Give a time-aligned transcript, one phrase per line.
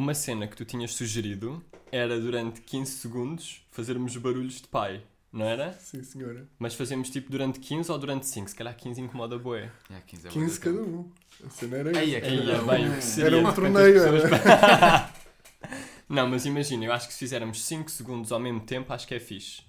[0.00, 1.62] uma cena que tu tinhas sugerido
[1.92, 5.74] era durante 15 segundos fazermos barulhos de pai, não era?
[5.74, 6.48] Sim, senhora.
[6.58, 8.48] Mas fazemos tipo durante 15 ou durante 5?
[8.48, 9.70] Se calhar 15 incomoda bué.
[9.90, 11.10] É, 15 é 15 bué cada um.
[11.44, 12.26] A cena era Ei, isso.
[12.26, 13.38] Aí é bem o que seria.
[13.38, 15.10] Era um torneio, era.
[16.08, 19.14] Não, mas imagina, eu acho que se fizermos 5 segundos ao mesmo tempo, acho que
[19.14, 19.62] é fixe.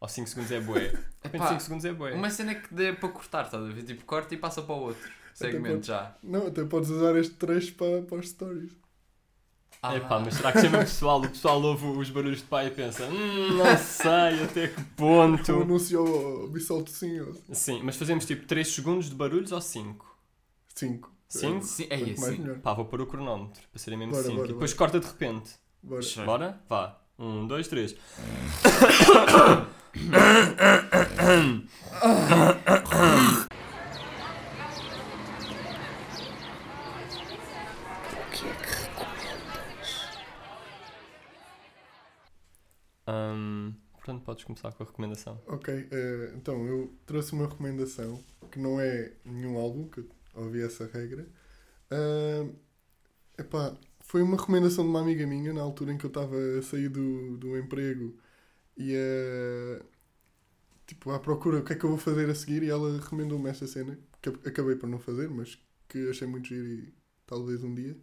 [0.00, 0.80] Ou 5 segundos é bué.
[0.90, 2.12] De repente Epá, 5 segundos é bué.
[2.14, 3.82] Uma cena que dê para cortar, estás a ver?
[3.82, 5.10] Tipo, corta e passa para o outro.
[5.34, 6.16] Segmento pode- já.
[6.22, 8.72] Não, até podes usar este trecho para, para os stories.
[9.80, 11.20] Ah, Epá, mas será que chama o pessoal?
[11.20, 15.52] O pessoal ouve os barulhos de pai e pensa, hum, não sei até que ponto.
[15.62, 20.04] anunciou o Bissolto sim ou Sim, mas fazemos tipo 3 segundos de barulhos ou 5?
[20.74, 21.12] 5.
[21.28, 21.62] Cinco?
[21.64, 22.42] Sim, é Quanto mais assim.
[22.42, 22.58] melhor.
[22.58, 24.36] Pá, vou pôr o cronómetro para serem mesmo Bora, 5.
[24.36, 24.78] bora, E depois bora.
[24.90, 25.50] corta de repente.
[25.82, 26.02] Bora.
[26.24, 26.60] Bora?
[26.68, 26.98] Vá.
[27.18, 27.94] 1, 2, 3.
[43.06, 43.74] Hum,
[44.08, 45.38] portanto, podes começar com a recomendação.
[45.46, 48.18] Ok, eh, então eu trouxe uma recomendação
[48.50, 51.26] que não é nenhum álbum, que eu ouvi essa regra.
[51.90, 52.48] Ah,
[53.38, 56.62] epá, foi uma recomendação de uma amiga minha na altura em que eu estava a
[56.62, 58.16] sair do, do emprego
[58.76, 59.84] e a
[60.86, 63.50] tipo, à procura o que é que eu vou fazer a seguir e ela recomendou-me
[63.50, 66.94] esta cena, que acabei por não fazer, mas que achei muito giro e
[67.26, 67.94] talvez um dia,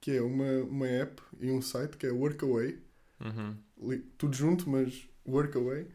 [0.00, 2.80] que é uma, uma app e um site que é Workaway
[3.20, 3.54] Uhum.
[4.16, 5.86] tudo junto, mas workaway.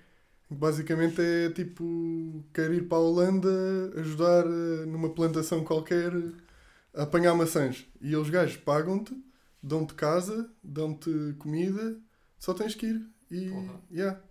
[0.50, 3.50] Basicamente é tipo, quero ir para a Holanda
[3.98, 6.12] ajudar eh, numa plantação qualquer
[6.94, 7.86] a apanhar maçãs.
[8.02, 9.16] E eles gajos pagam-te,
[9.62, 11.10] dão-te casa, dão-te
[11.40, 11.98] comida,
[12.40, 13.08] só tens que ir.
[13.32, 13.82] E, Porra.
[13.92, 14.22] yeah.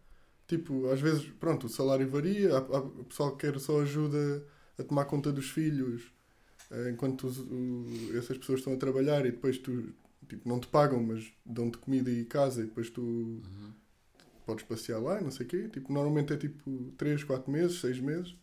[0.46, 4.44] Tipo, às vezes, pronto, o salário varia, o pessoal que quer só ajuda
[4.78, 6.12] a tomar conta dos filhos
[6.70, 9.94] eh, enquanto os- o- essas pessoas estão a trabalhar e depois tu
[10.28, 13.72] tipo, não te pagam, mas dão-te comida e casa e depois tu Uhum.
[14.44, 15.68] Podes passear lá e não sei o quê.
[15.68, 18.34] Tipo, normalmente é tipo 3, 4 meses, 6 meses.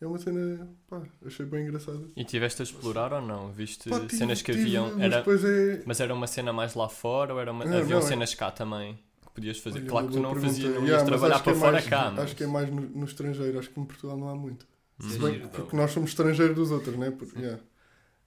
[0.00, 2.02] É uma cena, pá, achei bem engraçada.
[2.14, 3.50] E tiveste a explorar ou não?
[3.52, 4.90] Viste Pá, tive- cenas que tive, haviam.
[4.94, 5.82] Mas Era, depois é...
[5.86, 8.34] mas era uma cena mais lá fora ou era uma, Não, haviam não, é- cenas
[8.34, 9.78] cá também que podias fazer?
[9.78, 10.52] Olha, claro que tu não pergunta.
[10.52, 12.10] fazias, não Yeah, ias mas trabalhar para é fora mais- cá.
[12.10, 12.24] Mas...
[12.24, 13.58] Acho que é mais no, no estrangeiro.
[13.58, 14.66] Acho que em Portugal não há muito.
[15.00, 15.18] Se Sim.
[15.18, 17.10] bem Giro, porque nós somos estrangeiros dos outros, né?
[17.10, 17.62] Porque, yeah.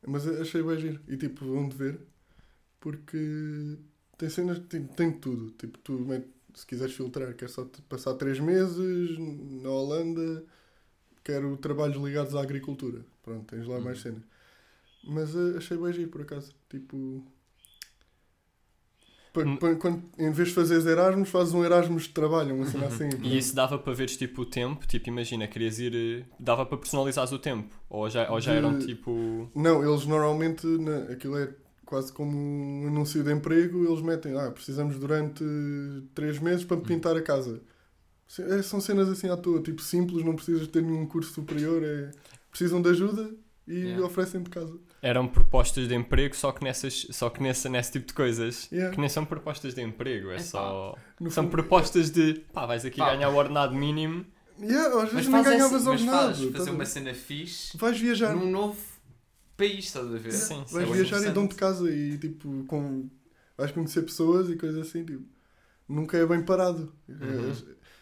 [0.08, 1.00] Mas achei bem giro.
[1.08, 2.00] E tipo, vão de ver.
[2.80, 3.78] Porque
[4.18, 5.52] tem cenas, tem, tem tudo.
[5.52, 10.44] Tipo, tu met- se quiseres filtrar, quer só passar 3 meses na Holanda,
[11.24, 13.06] quero trabalhos ligados à agricultura.
[13.24, 13.82] Pronto, tens lá Hum.
[13.82, 14.24] mais cenas.
[15.04, 16.54] Mas eh, achei bem giro, por acaso.
[16.70, 17.24] Tipo.
[19.32, 19.58] pa- Hum.
[19.58, 23.10] pa- quando, em vez de fazeres Erasmus, fazes um Erasmus de trabalho, uma cena assim.
[23.22, 26.78] E isso dava para veres tipo o tempo, tipo imagina, querias ir, eh, dava para
[26.80, 31.38] personalizares o tempo, ou já, ou já De- eram tipo, Não, eles normalmente, na, aquilo
[31.38, 31.54] é
[31.90, 35.44] quase como um anúncio de emprego, eles metem, ah, precisamos durante
[36.14, 37.60] três meses para pintar a casa.
[38.38, 42.12] É, São cenas assim à toa, tipo simples, não precisas ter nenhum curso superior, é,
[42.52, 43.32] precisam de ajuda
[43.68, 44.06] e Yeah.
[44.06, 44.78] oferecem de casa.
[45.02, 48.94] eram propostas de emprego, só que nessas, só que nessa, nesse tipo de coisas, Yeah.
[48.94, 50.44] que nem são propostas de emprego, é Epá.
[50.44, 50.96] só,
[51.30, 53.16] são fundo- propostas de, pá, vais aqui Pá.
[53.16, 54.26] ganhar o ordenado mínimo,
[54.62, 56.26] Yeah, às Mas vezes nem faz, ganhavas essa, mas ordenado.
[56.26, 56.86] faz estás fazer a uma ver?
[56.90, 58.78] cena fixe Vais viajar, num novo
[59.60, 60.32] país, estás a ver?
[60.32, 61.34] Sim, Isso vais é viajar e interessante.
[61.34, 63.10] dão-te casa e tipo, com,
[63.58, 65.26] vais conhecer pessoas e coisas assim, tipo,
[65.88, 66.94] nunca é bem parado.
[67.08, 67.54] Uhum.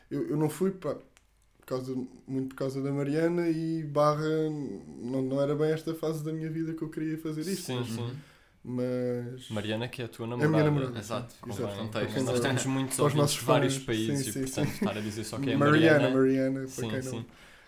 [0.10, 1.94] Eu, eu não fui pá, por causa,
[2.28, 6.50] muito por causa da Mariana e barra não, não era bem esta fase da minha
[6.50, 7.66] vida que eu queria fazer isto.
[7.66, 8.02] sim, sim.
[8.02, 8.22] Uhum.
[8.64, 10.50] Mas Mariana que é a tua a namorada.
[10.50, 11.00] minha namorada.
[11.00, 11.76] Exato, sim, exato.
[11.76, 12.24] contexto.
[12.24, 14.76] Nós temos muitos ouvintes nossos de vários fãs, países sim, e sim, portanto sim.
[14.76, 16.10] estar a dizer só que é a Mariana, Mariana.
[16.10, 17.26] Mariana, para Sim, quem sim.
[17.26, 17.26] não.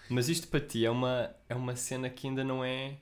[0.10, 3.00] Mas isto para ti é uma, é uma cena que ainda não é.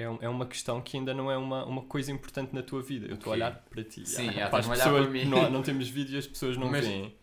[0.00, 2.82] É, um- é uma questão que ainda não é uma, uma coisa importante na tua
[2.82, 3.06] vida.
[3.06, 4.08] Eu estou a olhar para ti.
[4.08, 5.24] Sim, Ah, já pá, as pessoas- para mim.
[5.24, 7.16] Não, não temos vídeo e as pessoas não Mas- veem.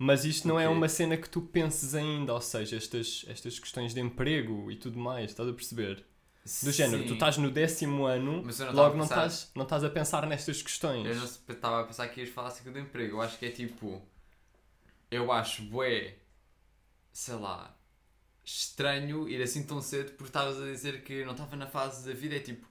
[0.00, 0.76] Mas isto não é Ok.
[0.76, 4.96] uma cena que tu penses ainda, ou seja, estas, estas questões de emprego e tudo
[4.98, 6.04] mais, estás a perceber?
[6.62, 7.14] Do género, tu Sim.
[7.14, 11.04] estás no décimo ano, não logo não estás, não estás a pensar nestas questões.
[11.04, 13.16] Eu não estava a pensar que ias falar assim do emprego.
[13.16, 14.00] Eu acho que é tipo.
[15.10, 16.14] Eu acho bué.
[17.12, 17.74] Sei lá.
[18.50, 22.14] Estranho ir assim tão cedo porque estavas a dizer que não estava na fase da
[22.14, 22.36] vida.
[22.36, 22.66] É tipo.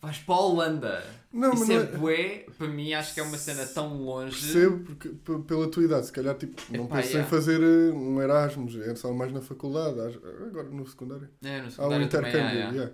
[0.00, 1.04] Vais para a Holanda.
[1.32, 2.46] Não, mas Isso não é é- bué.
[2.56, 4.30] Para mim acho que é uma cena tão longe.
[4.40, 5.08] Percebo, porque
[5.48, 7.26] pela tua idade, se calhar tipo, não Epá, pensei yeah.
[7.26, 9.98] em fazer eh, um Erasmus, é só mais na faculdade,
[10.46, 11.28] agora no secundário.
[11.42, 12.72] É, no Há um secundário também intercâmbio, há, yeah.
[12.74, 12.92] yeah.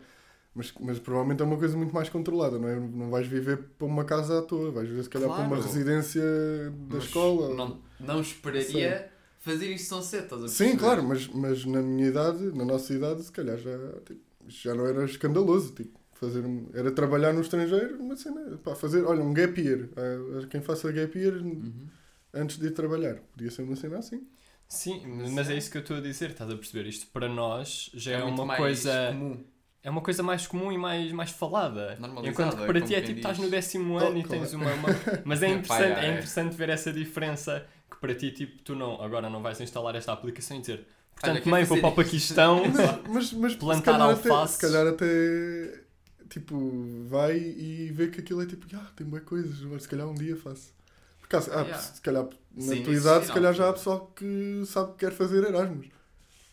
[0.55, 2.81] mas, mas provavelmente é uma coisa muito mais controlada, não é?
[2.81, 5.63] Não vais viver para uma casa à toa, vais viver se calhar para uma Claro.
[5.63, 7.55] residência da Mas escola.
[7.55, 9.13] Não, não esperaria
[9.44, 10.76] fazer cedo, estás a Sim, perceber?
[10.76, 13.70] claro, mas, mas na minha idade, na nossa idade, se calhar já,
[14.05, 15.75] tipo, já não era escandaloso.
[15.75, 19.88] Tipo, fazer um- era trabalhar no estrangeiro, uma cena, pá, fazer, olha, um gap year.
[19.96, 21.88] Ah, quem faça gap year Uhum.
[22.32, 23.17] antes de ir trabalhar.
[23.32, 24.26] Podia ser uma cena assim.
[24.69, 26.88] Sim, Mas mas é- é isso que eu estou a dizer, estás a perceber?
[26.88, 28.91] Isto para nós já é, muito uma mais coisa.
[29.06, 29.44] comum.
[29.82, 31.99] É uma coisa mais comum e mais, mais falada.
[32.23, 34.31] Enquanto que para ti é tipo, estás no décimo Oh, ano e claro.
[34.31, 34.75] tens uma.
[34.75, 34.91] uma-
[35.25, 36.11] Mas é interessante, é, é é.
[36.11, 40.12] interessante ver essa diferença que para ti, tipo, tu não, agora não vais instalar esta
[40.12, 42.62] aplicação e dizer, Olha, portanto, quer mãe, vou para o isto?" Paquistão.
[43.08, 45.81] Mas, mas, Plantar calhar até- se calhar até
[46.29, 50.06] tipo vai e vê que aquilo é tipo, ah, tem boas coisas, mas se calhar
[50.08, 50.73] um dia faço.
[51.20, 51.79] Porque há- há- Yeah.
[51.79, 52.25] se calhar
[52.55, 53.58] na Sim, tua idade, se calhar não.
[53.58, 55.87] já há pessoal que sabe que quer fazer Erasmus.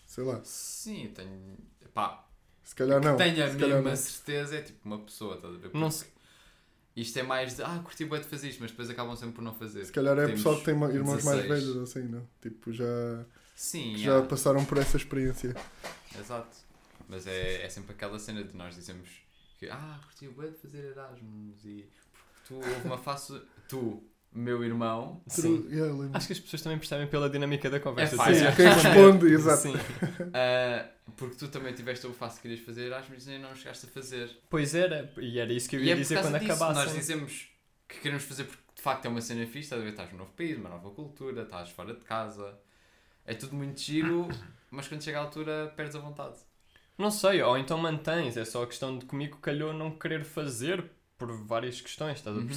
[0.06, 0.40] Sei lá.
[0.44, 1.58] Sim, eu tenho.
[1.94, 2.26] Pá,
[2.64, 3.18] Se calhar não.
[3.18, 3.96] tenho a se calhar mesma não.
[3.98, 5.70] certeza, é tipo uma pessoa, estás a ver?
[5.74, 6.06] Não Porque se-
[6.96, 9.42] Isto é mais de, ah, curti bem de fazer isto, mas depois acabam sempre por
[9.42, 9.86] não fazer.
[9.86, 11.48] Se calhar é Temos pessoal que tem irmãos mais 16.
[11.48, 12.28] velhos ou assim, não?
[12.42, 15.56] Tipo, já, Sim, que já passaram por essa experiência.
[16.20, 16.58] exato.
[17.08, 19.10] Mas é, é sempre aquela cena de nós dizemos
[19.58, 21.86] que, ah, curti bem de fazer Erasmus e.
[22.34, 23.42] Porque tu houve uma face.
[23.70, 24.04] Tu,
[24.34, 25.68] meu irmão, Sim.
[25.70, 26.10] Yeah.
[26.14, 28.16] Acho que as pessoas também percebem pela dinâmica da conversa.
[28.16, 28.34] É fácil.
[28.34, 29.62] dizes, Sim, quem responde, exato.
[29.62, 29.74] Sim.
[30.34, 30.86] ah,
[31.18, 34.30] porque tu também tiveste o face que querias fazer Erasmus e não chegaste a fazer.
[34.50, 36.86] Pois era, e era isso que eu ia é por dizer causa quando disso, acabasse.
[36.86, 37.48] nós dizemos
[37.88, 39.92] que queremos fazer porque de facto é uma cena fixe, estás a ver?
[39.92, 42.58] Estás num novo país, uma nova cultura, estás fora de casa.
[43.26, 44.30] É tudo muito giro,
[44.72, 46.38] mas quando chega a altura perdes a vontade.
[46.98, 50.90] Não sei, ou então mantens, é só a questão de comigo calhou não querer fazer
[51.18, 52.48] por várias questões, estás a Uhum.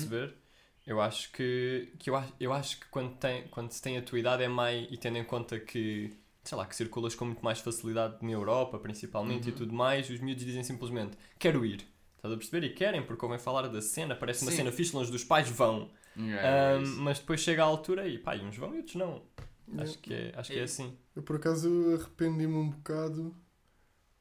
[0.87, 4.03] Eu acho que, que eu, acho, eu acho que quando, tem, quando se tem a
[4.03, 7.43] tua idade é mais, e tendo em conta que, sei lá, que circulas com muito
[7.43, 9.57] mais facilidade na Europa, principalmente, e Uhum.
[9.57, 11.87] tudo mais, os miúdos dizem simplesmente, quero ir.
[12.17, 12.67] Estás a perceber?
[12.67, 14.57] E querem, porque ouvem falar da cena, parece uma Sim.
[14.59, 15.91] cena fixe, longe dos pais, vão.
[16.17, 19.23] É, Ahm, mas depois chega a altura e pá, e uns vão e outros não.
[19.79, 20.65] Acho que é, acho que é É.
[20.65, 20.97] assim.
[21.17, 23.35] Eu por acaso arrependi-me um bocado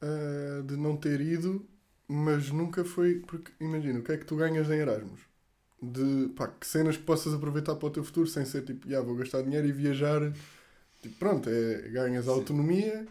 [0.02, 1.68] ah, de não ter ido,
[2.08, 3.20] mas nunca foi.
[3.22, 5.22] Porque imagina, o que é que tu ganhas em Erasmus?
[5.84, 9.02] De pá, que cenas que possas aproveitar para o teu futuro sem ser tipo, "Ya,
[9.02, 10.22] vou gastar dinheiro e viajar.
[11.02, 13.06] Tipo, pronto, é, ganhas autonomia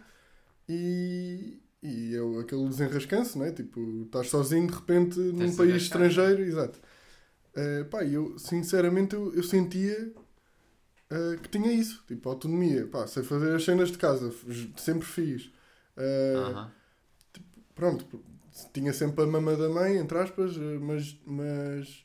[0.69, 3.53] e, e é aquele desenrascanço, não é?
[3.53, 6.03] Tipo, estás sozinho de repente num Tens de país arriscar.
[6.03, 6.81] estrangeiro, exato.
[7.55, 10.13] Eh, pá, eu sinceramente eu, eu sentia
[11.11, 12.87] eh, que tinha isso, tipo, autonomia.
[12.87, 14.33] Pá, sei fazer as cenas de casa,
[14.77, 15.51] sempre fiz.
[15.97, 16.73] Eh, Aham.
[17.75, 18.23] Pronto,
[18.73, 22.05] tinha sempre a mama da mãe, entre aspas, eh, mas, mas,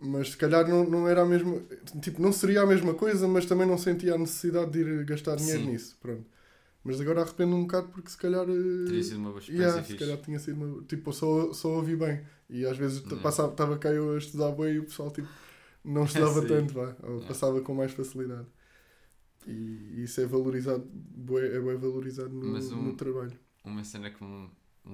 [0.00, 1.60] mas se calhar não, não era a mesma,
[2.00, 5.36] tipo, não seria a mesma coisa, mas também não sentia a necessidade de ir gastar
[5.36, 5.70] dinheiro Sim.
[5.70, 6.24] nisso, pronto.
[6.84, 8.44] Mas agora arrependo um bocado porque se calhar...
[8.48, 10.82] eh, Teria sido uma boa experiência Yeah, se calhar tinha sido uma...
[10.84, 12.22] Tipo, só, só ouvi bem.
[12.48, 13.20] E às vezes Yeah.
[13.22, 15.28] passava, estava cá eu a estudar bem e o pessoal tipo,
[15.84, 16.94] não estudava tanto, vá.
[17.02, 17.26] Ou Yeah.
[17.26, 18.46] passava com mais facilidade.
[19.46, 20.88] E isso é valorizado,
[21.38, 23.32] é bem valorizado no, um- no trabalho.
[23.64, 24.48] Uma cena que me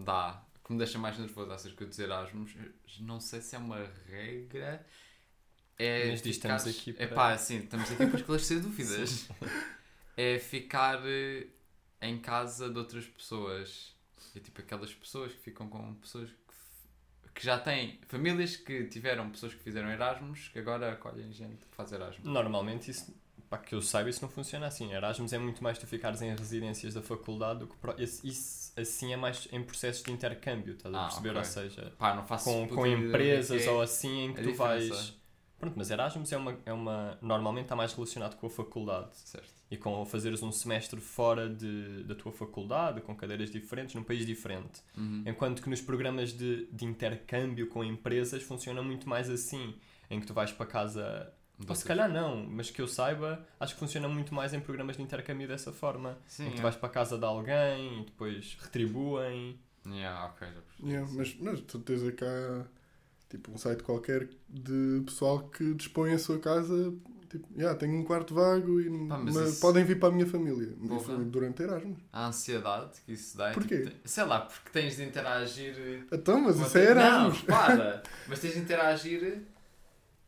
[0.04, 2.54] dá, que me deixa mais nervoso acerca dos Erasmus,
[3.00, 4.84] não sei se é uma regra.
[5.78, 9.28] É Mas diz, ficar- estamos aqui É para- pá, sim, estamos aqui para esclarecer dúvidas.
[10.16, 11.46] É ficar eh,
[12.00, 13.94] em casa de outras pessoas.
[14.36, 19.28] É tipo aquelas pessoas que ficam com pessoas que, que já têm famílias que tiveram
[19.30, 22.24] pessoas que fizeram Erasmus que agora acolhem gente que faz Erasmus.
[22.24, 23.12] Normalmente isso,
[23.52, 24.90] pá, que eu saiba, isso não funciona assim.
[24.92, 28.72] Erasmus é muito mais tu ficares em residências da faculdade do que pro- esse- isso
[28.76, 31.28] assim é mais em processos de intercâmbio, estás a Ah, perceber?
[31.30, 31.38] ok.
[31.40, 33.70] Ou seja, Pá, com, com que empresas é.
[33.70, 35.14] ou assim em que tu vais.
[35.58, 37.18] Pronto, mas Erasmus é uma, é uma.
[37.20, 39.52] Normalmente está mais relacionado com a faculdade Certo.
[39.70, 44.26] e com fazeres um semestre fora de, da tua faculdade, com cadeiras diferentes, num país
[44.26, 44.80] diferente.
[44.96, 45.22] Uhum.
[45.26, 49.76] Enquanto que nos programas de, de intercâmbio com empresas funciona muito mais assim,
[50.10, 51.32] em que tu vais para casa.
[51.68, 54.96] Ou se calhar não, mas que eu saiba, acho que funciona muito mais em programas
[54.96, 56.18] de intercâmbio dessa forma.
[56.26, 56.62] Sim, em que tu é.
[56.62, 59.58] vais para a casa de alguém e depois retribuem.
[59.86, 60.88] Yeah, ok, já percebi.
[60.90, 62.66] Yeah, mas, mas tu tens cá
[63.28, 66.92] tipo um site qualquer de pessoal que dispõe a sua casa.
[67.30, 70.12] Tipo, yeah, tenho um quarto vago e Pá, mas mas isso- podem vir para a
[70.12, 70.76] minha família.
[71.02, 71.98] Foi durante Erasmus.
[72.12, 73.48] A ansiedade que isso dá.
[73.48, 73.80] é Porquê?
[73.86, 76.06] tipo, sei lá, porque tens de interagir.
[76.12, 77.38] Então, mas isso é a- Erasmus.
[77.38, 78.02] Não, para!
[78.28, 79.42] Mas tens de interagir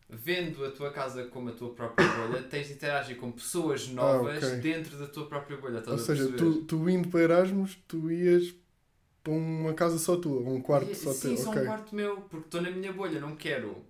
[0.08, 4.40] vendo a tua casa como a tua própria bolha, tens de interagir com pessoas novas
[4.42, 4.60] Ah, ok.
[4.62, 5.82] dentro da tua própria bolha.
[5.90, 8.54] Ou seja, tu, tu indo para Erasmus, tu ias
[9.22, 11.44] para uma casa só tua, um quarto E- só Sim, teu.
[11.44, 11.62] só ok.
[11.62, 13.84] um quarto meu, porque estou na minha bolha, não quero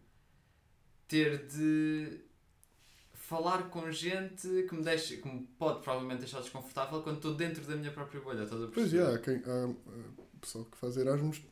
[1.08, 2.20] ter de
[3.14, 7.64] falar com gente que me deixe, que me pode provavelmente deixar desconfortável quando estou dentro
[7.64, 8.90] da minha própria bolha, estás a Pois perceber?
[8.90, 11.42] já, há, quem, há há pessoal que faz Erasmus,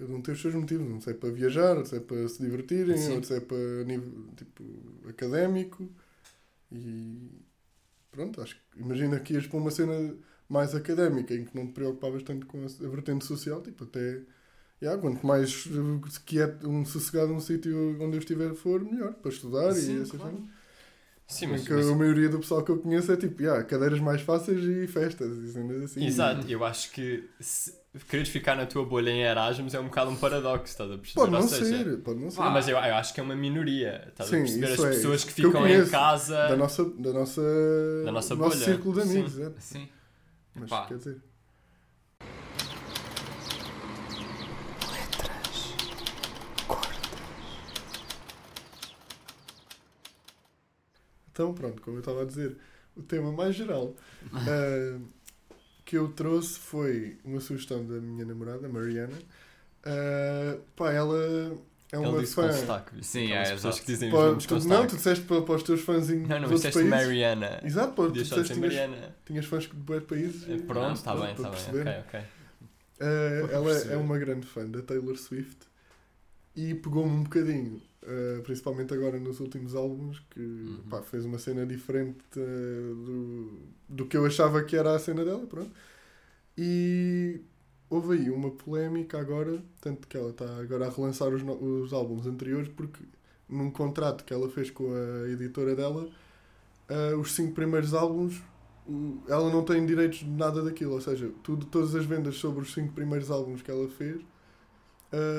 [0.00, 0.88] cada um tem os seus motivos.
[0.88, 3.16] Não sei, para viajar, outro é para se divertirem, Sim.
[3.16, 4.64] outro é para nível tipo,
[5.08, 5.88] académico.
[6.72, 7.30] E
[8.10, 10.16] pronto, acho que imagina que ias para uma cena
[10.48, 14.22] mais académica em que não te preocupavas tanto com a, vertente social, tipo, até
[14.82, 19.30] yeah, quanto mais uh, quieto, um sossegado um sítio onde eu estiver for, melhor, para
[19.30, 20.48] estudar Sim, e essas claro.
[21.28, 24.00] Sim, Em mas, mas- a maioria do pessoal que eu conheço é tipo, yeah, cadeiras
[24.00, 26.04] mais fáceis e festas e cenas assim.
[26.04, 30.10] Exato, eu acho que se quereres ficar na tua bolha em Erasmus é um bocado
[30.10, 31.14] um paradoxo, estás a perceber?
[31.20, 32.36] Pode não seja, ser, pode não ser.
[32.36, 32.50] Vá.
[32.50, 34.66] Mas eu, eu acho que é uma minoria, estás Sim, a perceber?
[34.66, 36.48] As é, pessoas que que ficam em conheço, casa.
[36.48, 37.42] Da nossa, da nossa,
[38.04, 38.64] Da nossa nosso bolha.
[38.64, 39.10] círculo de Sim.
[39.10, 39.52] amigos, é.
[39.58, 39.88] Sim.
[40.54, 40.86] Mas Pá.
[40.86, 41.20] quer dizer.
[51.32, 52.56] Então, pronto, como eu estava a dizer,
[52.96, 53.94] o tema mais geral
[54.34, 55.00] ah,
[55.90, 59.18] que eu trouxe foi uma sugestão da minha namorada, Mariana.
[59.84, 61.16] Ah, pá, ela
[61.92, 62.46] é Ele uma disse fã.
[62.46, 63.04] com sotaque?
[63.04, 63.80] Sim, é, pessoas exato.
[63.80, 66.08] que dizem os Para, nomes com tu, não, tu disseste para, para os teus fãs
[66.10, 66.90] em Não, não, outros disseste países.
[66.90, 67.60] Mariana.
[67.64, 69.16] Exato, pá, tu só disseste tinhas, Mariana.
[69.26, 70.48] tinhas fãs de bué países.
[70.48, 71.50] E- Pronto, está bem, para está bem.
[71.50, 71.80] perceber.
[71.88, 72.20] Ok, ok.
[72.20, 73.94] Uh, Para ela perceber.
[73.94, 75.56] é uma grande fã da Taylor Swift
[76.54, 80.82] e pegou-me um bocadinho, uh, principalmente agora nos últimos álbuns, que Uhum.
[80.88, 85.24] pá, fez uma cena diferente uh, do, do que eu achava que era a cena
[85.24, 85.70] dela, pronto.
[86.56, 87.40] E
[87.88, 92.26] houve aí uma polémica agora, tanto que ela está agora a relançar os, os álbuns
[92.26, 93.02] anteriores, porque
[93.48, 96.08] num contrato que ela fez com a editora dela,
[96.90, 98.42] uh, os cinco primeiros álbuns
[99.28, 102.72] ela não tem direitos de nada daquilo, ou seja, tudo, todas as vendas sobre os
[102.72, 104.20] cinco primeiros álbuns que ela fez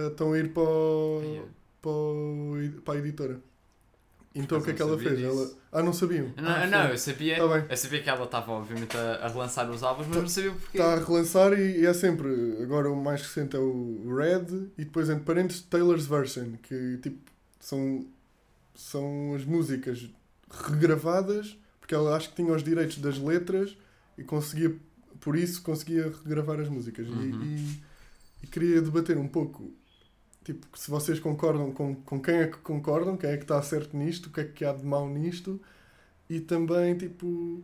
[0.09, 1.47] estão a ir para, o-.
[1.81, 3.39] para, o- para a editora.
[4.33, 5.17] Então o que é que ela fez?
[5.17, 5.29] disso.
[5.29, 5.51] Ela...
[5.73, 6.31] Ah, não sabiam?
[6.37, 7.65] Não, ah, não, eu sabia, Tá bem.
[7.69, 10.77] eu sabia que ela estava obviamente a, a relançar os álbuns, mas não sabia porquê.
[10.77, 12.29] Está a relançar e, e é sempre.
[12.63, 17.19] Agora o mais recente é o Red e depois entre parênteses Taylor's Version, que tipo
[17.59, 18.07] são,
[18.73, 20.09] são as músicas
[20.49, 23.75] regravadas, porque ela acho que tinha os direitos das letras
[24.17, 24.73] e conseguia,
[25.19, 27.05] por isso conseguia regravar as músicas.
[27.07, 27.43] E- Uhum.
[27.43, 27.83] E,
[28.43, 29.73] e queria debater um pouco.
[30.43, 33.95] Tipo, se vocês concordam com, com quem é que concordam, quem é que está certo
[33.95, 35.61] nisto, o que é que há de mau nisto,
[36.29, 37.63] e também, tipo,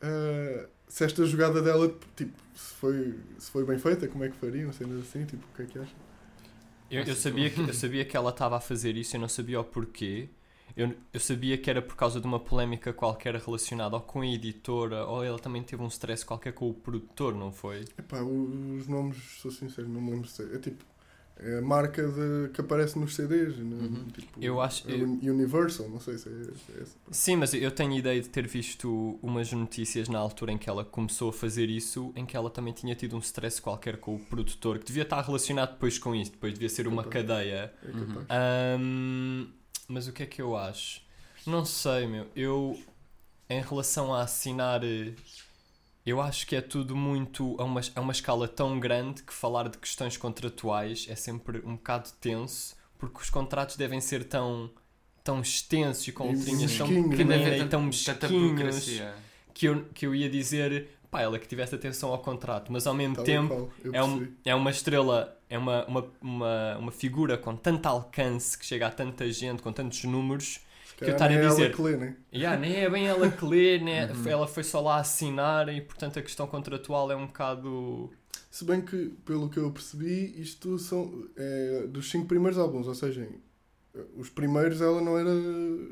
[0.00, 4.36] ah, se esta jogada dela, tipo, se foi, se foi bem feita, como é que
[4.36, 5.98] fariam, cenas assim, tipo, o que é que acham?
[6.90, 9.60] Eu, eu, sabia que- eu sabia que ela estava a fazer isso, eu não sabia
[9.60, 10.28] o porquê.
[10.76, 14.26] Eu, eu sabia que era por causa de uma polémica qualquer relacionada ou com a
[14.26, 17.84] editora, ou ela também teve um stress qualquer com o produtor, não foi?
[17.98, 20.84] Epá, os nomes, sou sincero, não me lembro se é tipo,
[21.38, 23.76] é a marca de, que aparece nos CDs, né?
[23.76, 24.04] Uhum.
[24.12, 26.96] tipo, Eu acho- é o Universal, não sei se é, se é essa.
[27.10, 30.84] Sim, mas eu tenho ideia de ter visto umas notícias na altura em que ela
[30.84, 34.18] começou a fazer isso, em que ela também tinha tido um stress qualquer com o
[34.18, 37.26] produtor, que devia estar relacionado depois com isso, depois devia ser uma Capaz.
[37.26, 37.72] cadeia.
[37.82, 38.26] É Uhum.
[38.28, 39.48] Ahm,
[39.88, 41.02] mas o que é que eu acho?
[41.46, 42.26] Não sei, meu.
[42.36, 42.78] Eu,
[43.50, 45.12] em relação a assinar, eh,
[46.04, 47.56] eu acho que é tudo muito.
[47.58, 51.76] É uma, é uma escala tão grande que falar de questões contratuais é sempre um
[51.76, 54.70] bocado tenso, porque os contratos devem ser tão.
[55.22, 59.14] tão extensos e com letrinhas tão pequeninas haver e tão mesquinhos burocracia.
[59.54, 62.94] que eu, que eu ia dizer, pá, ela que tivesse atenção ao contrato, mas ao
[62.94, 67.54] mesmo Tal tempo é, um, é uma estrela, é uma, uma, uma, uma figura com
[67.54, 70.60] tanto alcance que chega a tanta gente, com tantos números.
[70.96, 72.16] Que eu calhar estar a nem é dizer- ela que lê, né?
[72.32, 74.06] Yeah, nem é bem ela que lê, né?
[74.12, 74.28] Uhum.
[74.28, 78.10] ela foi só lá assinar e portanto a questão contratual é um bocado.
[78.50, 82.94] Se bem que, pelo que eu percebi, isto são é, dos cinco primeiros álbuns, ou
[82.94, 83.26] seja,
[84.16, 85.30] os primeiros ela não era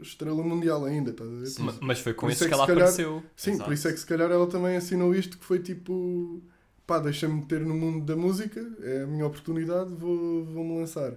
[0.02, 1.46] estrela mundial ainda, estás a ver?
[1.46, 1.62] Sim.
[1.62, 3.22] Ma- Mas foi com isso é que ela calhar- apareceu.
[3.34, 3.64] Sim, Exato.
[3.64, 6.42] por isso é que se calhar ela também assinou isto que foi tipo
[6.86, 11.12] pá, deixa-me meter no mundo da música, é a minha oportunidade, vou, vou-me lançar.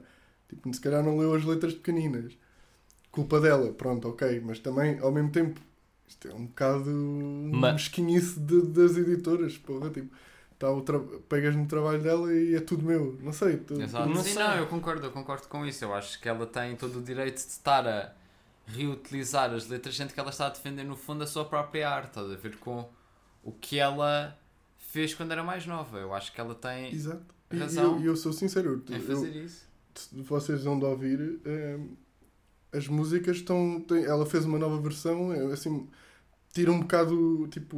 [0.47, 2.37] Tipo, se calhar não leu as letras pequeninas.
[3.13, 5.61] Culpa dela, pronto, ok, mas também ao mesmo tempo
[6.07, 10.13] isto é um bocado Ma- mesquinice de- das editoras, porra, tipo,
[10.59, 10.99] tá o tra...
[11.29, 13.57] pegas no trabalho dela e é tudo meu, não sei.
[13.57, 14.09] tu- Exato.
[14.09, 14.43] Não Sim, sei.
[14.43, 15.85] não, eu concordo, eu concordo com isso.
[15.85, 18.13] Eu acho que ela tem todo o direito de estar a
[18.67, 22.09] reutilizar as letras, sendo que ela está a defender no fundo a sua própria arte,
[22.09, 22.89] estás a ver com
[23.43, 24.37] o que ela
[24.77, 25.99] fez quando era mais nova.
[25.99, 27.23] Eu acho que ela tem Exato.
[27.51, 29.67] E razão eu, e eu sou sincero, em eu, fazer isso.
[29.93, 31.77] se vocês vão de ouvir, eh,
[32.73, 33.81] as músicas estão.
[33.81, 35.87] têm- ela fez uma nova versão, é, assim,
[36.53, 37.77] tira um bocado tipo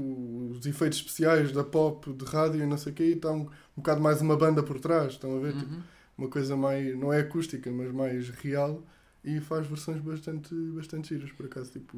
[0.51, 3.41] os efeitos especiais da pop, de rádio e não sei o quê, e está um,
[3.43, 5.53] um bocado mais uma banda por trás, estão a ver?
[5.57, 5.81] Tipo, Uhum.
[6.17, 6.97] uma coisa mais.
[6.97, 8.83] não é acústica, mas mais real
[9.23, 11.97] e faz versões bastante, bastante giras, por acaso, tipo,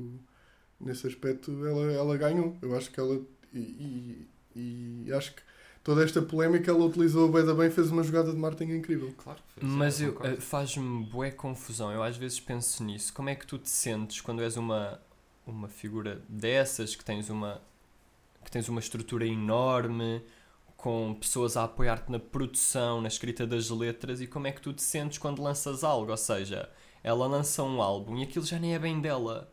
[0.80, 2.56] nesse aspecto ela, ela ganhou.
[2.62, 3.20] Eu acho que ela.
[3.54, 5.42] E, e, e acho que
[5.88, 9.14] toda esta polémica ela utilizou bem da bem, fez uma jogada de marketing incrível.
[9.18, 9.72] Claro que fez.
[9.72, 10.36] Mas eu, concordo.
[10.36, 11.90] eh, faz-me bué confusão.
[11.94, 13.14] Eu às vezes penso nisso.
[13.14, 15.00] Como é que tu te sentes quando és uma,
[15.46, 17.62] uma figura dessas, que tens uma,
[18.44, 20.22] que tens uma estrutura enorme,
[20.76, 24.74] com pessoas a apoiar-te na produção, na escrita das letras e como é que tu
[24.74, 26.12] te sentes quando lanças algo.
[26.12, 26.70] Ou seja,
[27.02, 29.50] ela lança um álbum e aquilo já nem é bem dela.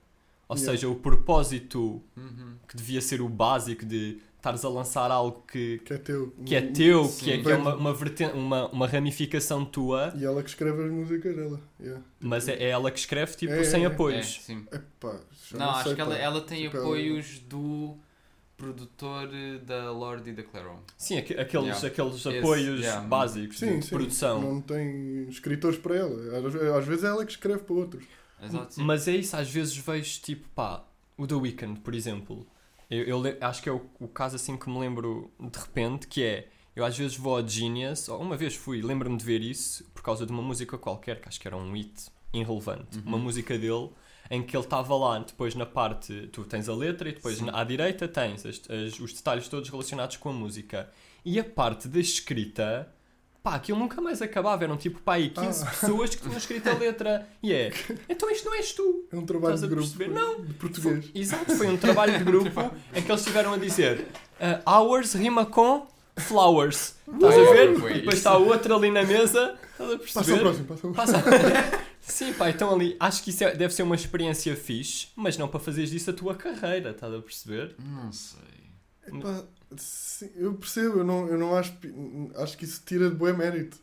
[0.49, 0.73] Ou Yeah.
[0.73, 2.57] seja, o propósito Uhum.
[2.69, 6.35] que devia ser o básico de estares a lançar algo que, Que é teu.
[6.45, 7.25] que é teu, Sim.
[7.25, 10.85] que é, que é uma, uma, verten- uma, uma ramificação tua, E ela que escreve
[10.85, 11.61] as músicas dela.
[11.81, 12.03] Yeah.
[12.21, 13.89] mas é, é ela que escreve tipo É, sem é, é.
[13.89, 14.41] É, apoios.
[14.43, 14.67] sim.
[14.71, 15.19] Epá,
[15.53, 17.97] Não, acho sei, que ela, ela tem Tipo, ela- apoios do
[18.57, 20.79] produtor eh, da Lorde e da Claron.
[20.97, 21.87] Sim, aqu- aqueles, Yeah.
[21.89, 23.01] aqueles Esse, apoios yeah.
[23.07, 23.91] básicos Sim, de sim.
[23.91, 24.41] produção.
[24.41, 26.39] Não tem escritores para ela.
[26.39, 28.05] Às, às vezes é ela que escreve para outros.
[28.43, 28.83] Exato, sim.
[28.85, 30.85] Mas é isso, às vezes vejo tipo, pá,
[31.17, 32.47] o The Weeknd, por exemplo.
[32.91, 36.23] Eu, eu acho que é o, o caso assim que me lembro de repente, que
[36.23, 39.85] é, eu às vezes vou ao Genius, ou uma vez fui, lembro-me de ver isso,
[39.95, 43.03] por causa de uma música qualquer, que acho que era um hit irrelevante, Uhum.
[43.07, 43.91] uma música dele,
[44.31, 47.61] em que ele estava lá, depois na parte, tu tens a letra e depois na-
[47.61, 50.91] à direita tens as- as- os detalhes todos relacionados com a música.
[51.25, 52.93] E a parte da escrita,
[53.45, 55.67] pá, aquilo nunca mais acabava, eram tipo, pá, aí 15 Ah.
[55.71, 57.29] pessoas que tinham escrito a letra.
[57.43, 57.71] E é,
[58.09, 59.07] então isto não és tu.
[59.13, 59.97] É um trabalho Estás de a grupo.
[59.99, 60.15] perceber?
[60.19, 60.41] Não.
[60.41, 61.05] De português.
[61.05, 62.49] Foi- exato, foi um trabalho de grupo
[62.95, 64.09] em que eles estiveram a dizer
[64.41, 65.87] uh, hours rima com
[66.17, 66.97] flowers.
[67.07, 67.79] Estás a ver?
[67.79, 69.57] foi depois está outro ali na mesa.
[69.73, 70.41] Estás a Passa ao perceber?
[70.41, 71.85] próximo, passa ao Passa.
[72.01, 75.49] Sim, pá, então ali acho que isso é- deve ser uma experiência fixe, mas não
[75.49, 77.75] para fazeres disso a tua carreira, estás a perceber?
[77.79, 78.39] Não sei.
[79.07, 79.45] Epá,
[79.79, 81.77] sim, eu percebo, eu não, eu não acho.
[82.37, 83.79] Acho que isso tira de bom mérito.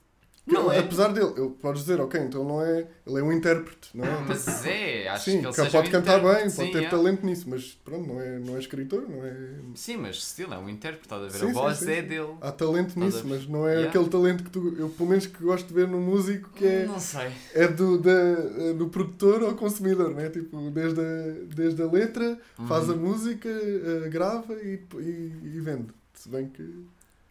[0.45, 0.79] Não Ele- é?
[0.79, 2.87] Apesar dele, ele podes dizer, ok, então não é.
[3.05, 4.21] Ele é um intérprete, não é?
[4.27, 6.67] Mas é, acho Sim, que ele que ele seja pode um cantar bem, intérprete, pode
[6.67, 6.89] sim, ter é.
[6.89, 9.35] talento nisso, mas pronto, não é, não é escritor, não é.
[9.75, 11.37] Sim, mas still é um intérprete, estás a ver?
[11.37, 12.07] Sim, a sim, voz sim, é sim.
[12.07, 12.33] dele.
[12.41, 13.89] Há talento a nisso, mas não é Yeah.
[13.89, 14.75] aquele talento que tu.
[14.79, 17.31] Eu, pelo menos, que gosto de ver no músico, que é, Não sei.
[17.53, 20.29] é do, da, do produtor ao consumidor, não é?
[20.29, 22.99] Tipo, desde a, desde a letra, faz a Uhum.
[22.99, 25.89] música, eh, grava e, e, e vende.
[26.15, 26.63] Se bem que.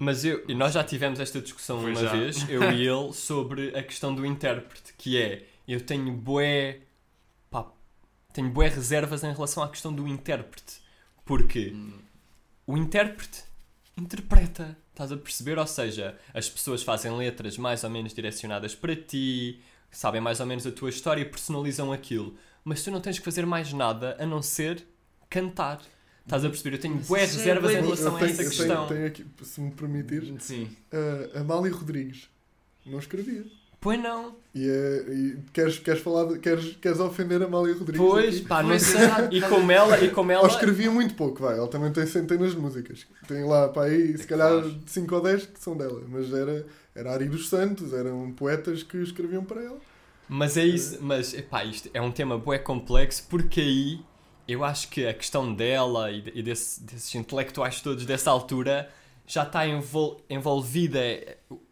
[0.03, 2.11] Mas eu, nós já tivemos esta discussão uma já.
[2.11, 6.81] vez, eu e ele, sobre a questão do intérprete, que é, eu tenho bué,
[7.51, 7.71] pá,
[8.33, 10.81] tenho bué reservas em relação à questão do intérprete,
[11.25, 11.99] porque Hum,
[12.67, 13.45] o intérprete
[13.97, 15.59] interpreta, estás a perceber?
[15.59, 19.61] Ou seja, as pessoas fazem letras mais ou menos direcionadas para ti,
[19.91, 22.35] sabem mais ou menos a tua história e personalizam aquilo,
[22.65, 24.83] mas tu não tens que fazer mais nada a não ser
[25.29, 25.81] cantar.
[26.31, 26.77] Estás a perceber?
[26.77, 28.87] Eu tenho isso é reservas em relação a essa eu tenho- questão.
[28.87, 30.69] tenho aqui, se me permitires, Sim.
[31.35, 32.29] a Amália Rodrigues
[32.87, 33.45] não escrevia.
[33.81, 34.37] Pois não.
[34.55, 37.99] E, é, e queres, queres falar, de- queres, queres ofender a Amália Rodrigues?
[38.07, 38.47] Pois, aqui?
[38.47, 39.01] pá, não sei.
[39.33, 40.43] E como ela, e como ela.
[40.45, 41.57] Ela escrevia muito pouco, vai.
[41.57, 43.07] Ela também tem centenas de músicas.
[43.27, 44.79] Tem lá, para aí, se É calhar claro.
[44.87, 46.01] 5 ou 10 que são dela.
[46.09, 46.65] Mas era,
[46.95, 49.79] era Ari dos Santos, eram poetas que escreviam para ela.
[50.29, 54.01] Mas é isso, mas epá, isto é um tema bué complexo porque aí
[54.53, 58.89] eu acho que a questão dela e, e desse- desses intelectuais todos dessa altura
[59.27, 60.99] já está envol- envolvida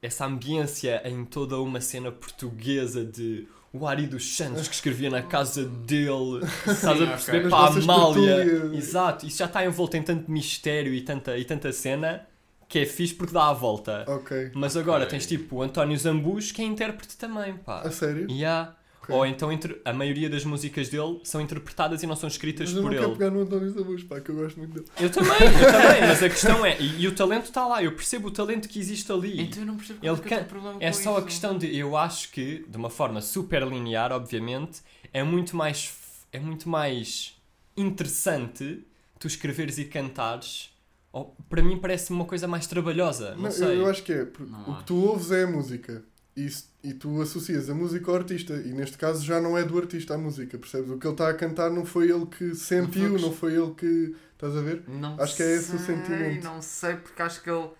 [0.01, 5.23] essa ambiência em toda uma cena portuguesa de o Ari dos Santos que escrevia na
[5.23, 7.43] casa dele, estás a perceber?
[7.43, 8.71] Nas Para a Amália.
[8.75, 12.27] Exato, isso já está envolto em tanto mistério e tanta, e tanta cena
[12.67, 14.05] que é fixe porque dá a volta.
[14.09, 14.53] Ok.
[14.55, 15.11] Mas agora Ok.
[15.11, 17.81] tens tipo o António Zambus que é intérprete também, pá.
[17.83, 18.27] A sério?
[18.31, 18.73] E há.
[19.09, 19.16] Ok.
[19.16, 19.49] Ou então
[19.85, 22.94] a maioria das músicas dele são interpretadas e não são escritas Mas eu não por
[22.97, 23.18] quero ele.
[23.18, 24.87] pegar no António Zabus, pá, que eu gosto muito dele.
[25.01, 27.92] Eu também, eu também, mas a questão é, e, e o talento está lá, eu
[27.92, 29.40] percebo o talento que existe ali.
[29.40, 30.99] Então eu não percebo Ele qual é, que é o can- teu problema é com
[30.99, 31.27] só a isso.
[31.27, 34.81] questão de, eu acho que, de uma forma super linear, obviamente,
[35.12, 35.92] é muito mais,
[36.33, 37.35] é muito mais
[37.77, 38.85] interessante
[39.18, 40.71] tu escreveres e cantares.
[41.12, 43.68] Ou, para mim parece uma coisa mais trabalhosa, não, Não, sei.
[43.68, 44.25] eu, eu acho que é.
[44.27, 46.05] porque Não o que tu ouves é a música.
[46.40, 46.48] E,
[46.90, 48.55] e tu associas a música ao artista.
[48.55, 50.90] E neste caso já não é do artista a música, percebes?
[50.90, 53.74] O que ele está a cantar não foi ele que sentiu, Não foi o ele
[53.74, 54.16] que.
[54.35, 54.85] Estás a ver?
[54.87, 56.44] Não Acho que é esse o sei, sentimento.
[56.44, 57.70] Não sei, porque acho que ele.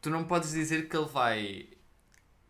[0.00, 1.68] Tu não podes dizer que ele vai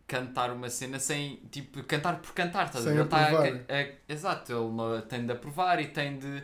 [0.07, 1.37] cantar uma cena sem.
[1.51, 2.99] Tipo, cantar por cantar, estás a Sem ver?
[3.01, 6.43] Ele tá a a- exato, ele tem de aprovar e tem de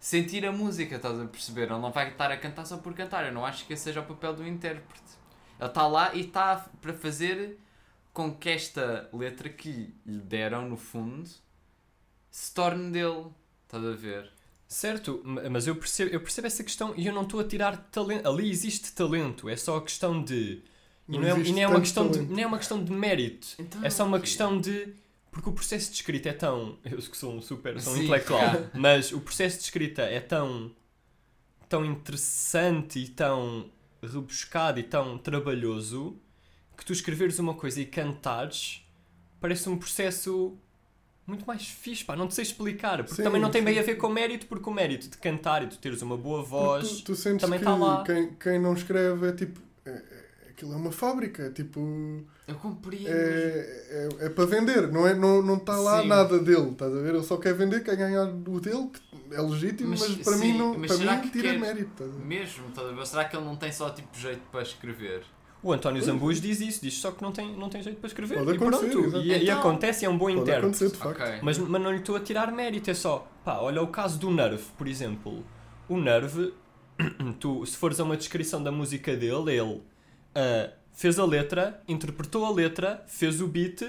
[0.00, 1.62] sentir a música, estás a perceber?
[1.70, 3.26] Ele não vai estar a cantar só por cantar.
[3.26, 5.02] Eu não acho que esse seja o papel do intérprete.
[5.60, 7.58] Ele está lá e está para fazer
[8.12, 11.28] com que esta letra que lhe deram, no fundo,
[12.30, 13.26] se torne dele.
[13.64, 14.30] Estás a ver?
[14.68, 17.76] Certo, ma- mas eu percebo, eu percebo essa questão e eu não estou a tirar
[17.90, 18.26] talento.
[18.28, 20.62] Ali existe talento, é só a questão de.
[21.08, 22.32] E não, é, e nem é uma questão de, talento.
[22.34, 23.48] nem é uma questão de mérito.
[23.58, 24.94] Então, É só uma questão de.
[25.30, 26.78] Porque o processo de escrita é tão.
[26.84, 27.80] Eu que sou um super.
[27.80, 28.42] Sou um Sim, intelectual.
[28.74, 30.70] Mas o processo de escrita é tão.
[31.68, 33.70] tão interessante e tão
[34.02, 36.18] rebuscado e tão trabalhoso
[36.76, 38.84] que tu escreveres uma coisa e cantares
[39.40, 40.56] parece um processo
[41.26, 42.16] muito mais fixe, pá.
[42.16, 42.98] Não te sei explicar.
[42.98, 45.16] Porque Sim, também não tem bem sim, a ver com mérito, porque o mérito de
[45.18, 47.00] cantar e de teres uma boa voz.
[47.00, 48.04] Tu, tu sentes também que tá lá.
[48.04, 49.60] Quem, quem não escreve é tipo.
[49.84, 50.02] É,
[50.50, 52.24] aquilo é uma fábrica, é tipo.
[52.46, 53.08] Eu compreendo.
[53.08, 56.08] É, é, é para vender, não está não, não tá lá Sim.
[56.08, 57.14] nada dele, estás a ver?
[57.14, 60.58] Ele só quer vender, quer ganhar o dele, que é legítimo, mas, Mas, para mim
[60.58, 61.90] não, mas para mim que tira quer- mérito.
[61.92, 62.24] Estás a ver?
[62.24, 63.06] Mesmo, estás a ver?
[63.06, 65.22] Será que ele não tem só tipo jeito para escrever?
[65.62, 68.38] O António Zambujo diz isso, diz só que não tem, não tem jeito para escrever.
[68.38, 68.84] Pode e pronto.
[68.84, 69.16] exato.
[69.24, 70.58] E, e Então- acontece, é um bom intérprete.
[70.58, 71.20] acontecer, de facto.
[71.22, 71.38] Ok.
[71.42, 74.30] Mas, mas não lhe estou a tirar mérito, é só, pá, olha o caso do
[74.30, 75.44] Nerve, por exemplo.
[75.88, 76.52] O Nerve,
[77.38, 79.82] tu, se fores a uma descrição da música dele, ele
[80.34, 83.82] ah, fez a letra, interpretou a letra, fez o beat,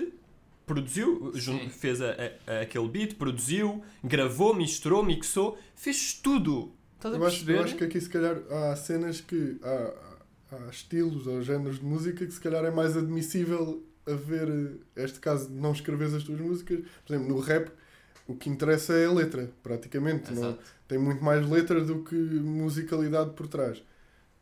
[0.66, 1.70] produziu, jun- Sim.
[1.70, 6.72] fez a- a- a- aquele beat, produziu, gravou, misturou, mixou, fez tudo.
[6.96, 7.58] Estás a Eu acho, perceber?
[7.60, 9.94] eu acho que aqui se calhar há cenas que há,
[10.66, 15.20] há estilos ou géneros de música que se calhar é mais admissível haver eh, este
[15.20, 16.80] caso de não escreveres as tuas músicas.
[17.06, 17.70] Por exemplo, no rap
[18.28, 20.32] o que interessa é a letra, praticamente.
[20.34, 20.60] Não, Exato.
[20.88, 23.82] tem muito mais letra do que musicalidade por trás.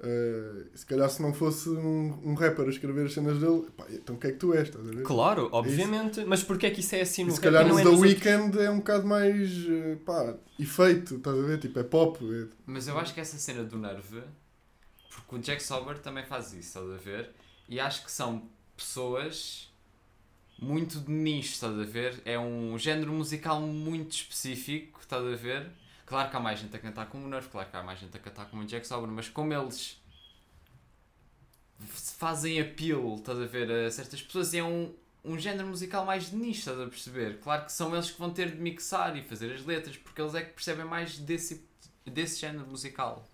[0.03, 3.85] Eh, se calhar se não fosse um, um rapper a escrever as cenas dele, pá,
[3.91, 4.67] então o que é que tu és?
[4.67, 5.03] Estás a ver?
[5.03, 7.69] Claro, obviamente, mas porquê é que isso é assim E no se rap calhar e
[7.71, 8.09] no é The outros?
[8.11, 11.59] Weeknd é um bocado mais eh, pá, efeito, estás a ver?
[11.59, 12.17] Tipo, é pop.
[12.33, 14.23] é- Mas eu acho que essa cena do Nerve,
[15.11, 17.31] porque o Jack Sober também faz isso, estás a ver?
[17.67, 19.69] E acho que são pessoas
[20.57, 22.21] muito de nicho, estás a ver?
[22.23, 25.69] É um género musical muito específico, estás a ver?
[26.05, 28.15] Claro que há mais gente a cantar como o Nerve, claro que há mais gente
[28.15, 30.01] a cantar como o Jack Sober, mas como eles
[31.79, 34.93] fazem apelo, estás a ver, a certas pessoas, é um,
[35.23, 37.39] um género musical mais de nicho, estás a perceber?
[37.39, 40.35] Claro que são eles que vão ter de mixar e fazer as letras, porque eles
[40.35, 41.65] é que percebem mais desse,
[42.05, 43.27] desse género musical.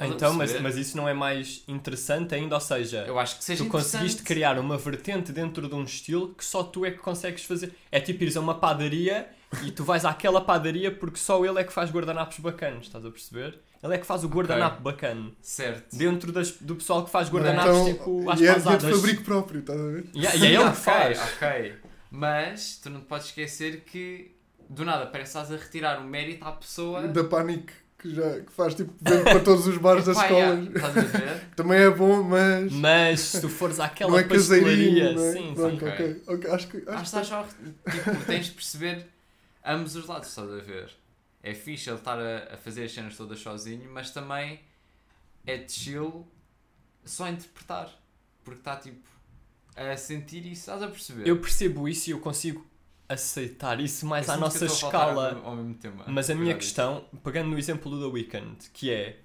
[0.00, 2.54] Então, mas, mas isso não é mais interessante ainda?
[2.54, 6.32] Ou seja, Eu acho que seja tu conseguiste criar uma vertente dentro de um estilo
[6.34, 7.74] que só tu é que consegues fazer.
[7.90, 9.28] É tipo ires a uma padaria
[9.64, 13.10] e tu vais àquela padaria porque só ele é que faz guardanapos bacanos, estás a
[13.10, 13.58] perceber?
[13.82, 15.32] Ele é que faz o guardanapo bacana.
[15.42, 15.96] Certo.
[15.96, 18.62] Dentro das- do pessoal que faz guardanapos Então, tipo às e, é, e é de
[18.62, 18.96] pasadas.
[18.96, 20.04] fabrico próprio, estás a ver?
[20.14, 21.18] E é, e é ele que faz.
[21.34, 21.74] Ok.
[22.08, 24.30] Mas tu não te podes esquecer que
[24.68, 27.08] do nada parece que estás a retirar o mérito à pessoa.
[27.08, 30.58] Da Panic, que, já, que faz tipo vende para todos os bares das escolas.
[30.58, 31.40] yeah, estás a ver?
[31.56, 35.32] Também é bom, mas Mas se tu fores àquela não é pastelaria, caseirinho, não é?
[35.32, 35.88] sim, Pronto, sim.
[35.88, 36.22] ok.
[36.26, 37.44] ok, Acho que, Acho acho que estás só.
[37.44, 39.06] Tipo, tens de perceber
[39.64, 40.90] ambos os lados, estás a ver?
[41.42, 44.60] É fixe ele estar a, a fazer as cenas todas sozinho, mas também
[45.46, 46.26] é chill
[47.04, 47.90] só interpretar.
[48.44, 49.08] Porque está tipo
[49.76, 51.26] a sentir isso, estás a perceber?
[51.26, 52.66] Eu percebo isso e eu consigo
[53.08, 55.40] aceitar isso mais Eu à nossa escala.
[55.42, 56.04] Ao, ao mesmo tema.
[56.08, 59.18] Mas a minha questão, pegando no exemplo do The Weeknd, que é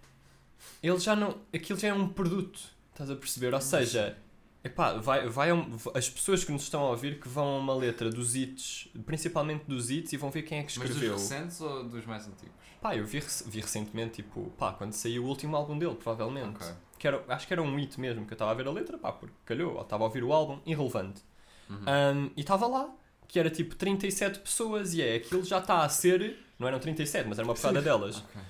[0.82, 1.38] ele já não.
[1.54, 2.60] aquilo já é um produto,
[2.92, 3.54] estás a perceber?
[3.54, 4.18] Ou seja,
[4.64, 7.74] epá, vai, vai um- as pessoas que nos estão a ouvir que vão a uma
[7.76, 11.14] letra dos hits, principalmente dos hits, e vão ver quem é que Mas dos escreveu.
[11.18, 12.56] recentes ou dos mais antigos?
[12.82, 16.58] Pá, eu vi, vi recentemente, tipo, pá, quando saiu o último álbum dele, provavelmente.
[16.58, 16.68] Ok.
[17.00, 18.98] Que era, acho que era um hit mesmo, que eu estava a ver a letra,
[18.98, 21.22] pá, porque calhou, ou estava a ouvir o álbum, irrelevante.
[21.70, 21.78] Uhum.
[21.78, 22.90] Um, e estava lá,
[23.28, 27.28] que era tipo 37 pessoas, e é, aquilo já está a ser, não eram 37,
[27.28, 28.42] mas era uma porrada delas, Ok.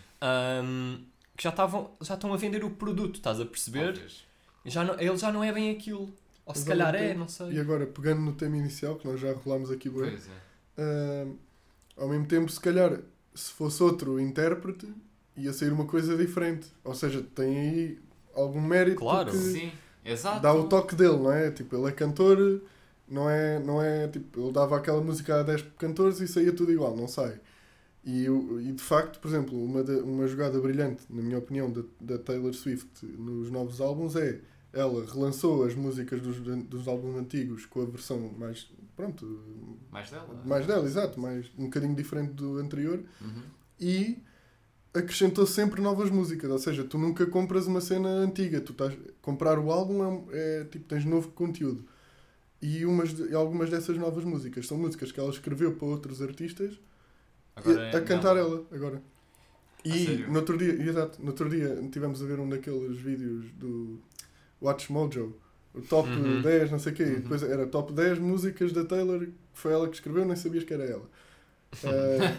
[0.64, 1.04] um,
[1.36, 4.00] que já, estavam, já estão a vender o produto, estás a perceber?
[4.66, 6.10] E Já não, ele já não é bem aquilo.
[6.46, 7.60] Ou se Mas calhar ao mesmo é, tempo- não E sei.
[7.60, 10.32] agora, pegando no tema inicial, que nós já rolámos aqui bem, Pois é.
[10.78, 11.28] ah,
[11.98, 13.00] ao mesmo tempo, se calhar,
[13.36, 14.88] se fosse outro intérprete,
[15.36, 16.68] ia sair uma coisa diferente.
[16.84, 18.00] Ou seja, tem aí
[18.36, 19.30] algum mérito Claro.
[19.32, 19.72] porque Sim,
[20.06, 20.40] exato.
[20.42, 21.52] dá o toque dele, não é?
[21.52, 22.62] Tipo, ele é cantor,
[23.08, 26.72] não é, não é tipo, ele dava aquela música a 10 cantores e saía tudo
[26.72, 27.40] igual, não sai.
[28.06, 31.82] E, e de facto, por exemplo, uma, da- uma jogada brilhante, na minha opinião, da,
[32.00, 34.40] da Taylor Swift nos novos álbuns é
[34.74, 39.42] ela relançou as músicas dos, dos álbuns antigos com a versão mais, pronto,
[39.92, 40.42] Mais dela.
[40.46, 43.42] mais dela, exato, mais, um bocadinho diferente do anterior Uhum.
[43.80, 44.22] e
[44.94, 49.60] acrescentou sempre novas músicas, ou seja, tu nunca compras uma cena antiga, tu estás comprar
[49.60, 51.86] o álbum é, é, tipo tens novo conteúdo.
[52.62, 56.80] E umas de- algumas dessas novas músicas são músicas que ela escreveu para outros artistas
[57.56, 59.02] Agora a cantar ela agora.
[59.86, 64.00] E no outro dia, exato, no outro dia tivemos a ver um daqueles vídeos do
[64.62, 65.36] Watch Mojo,
[65.74, 66.42] o top Uhum.
[66.42, 67.16] 10, não sei o quê, Uhum.
[67.22, 70.74] depois era top 10 músicas da Taylor, que foi ela que escreveu, nem sabias que
[70.74, 71.08] era ela.
[71.84, 72.36] Eh,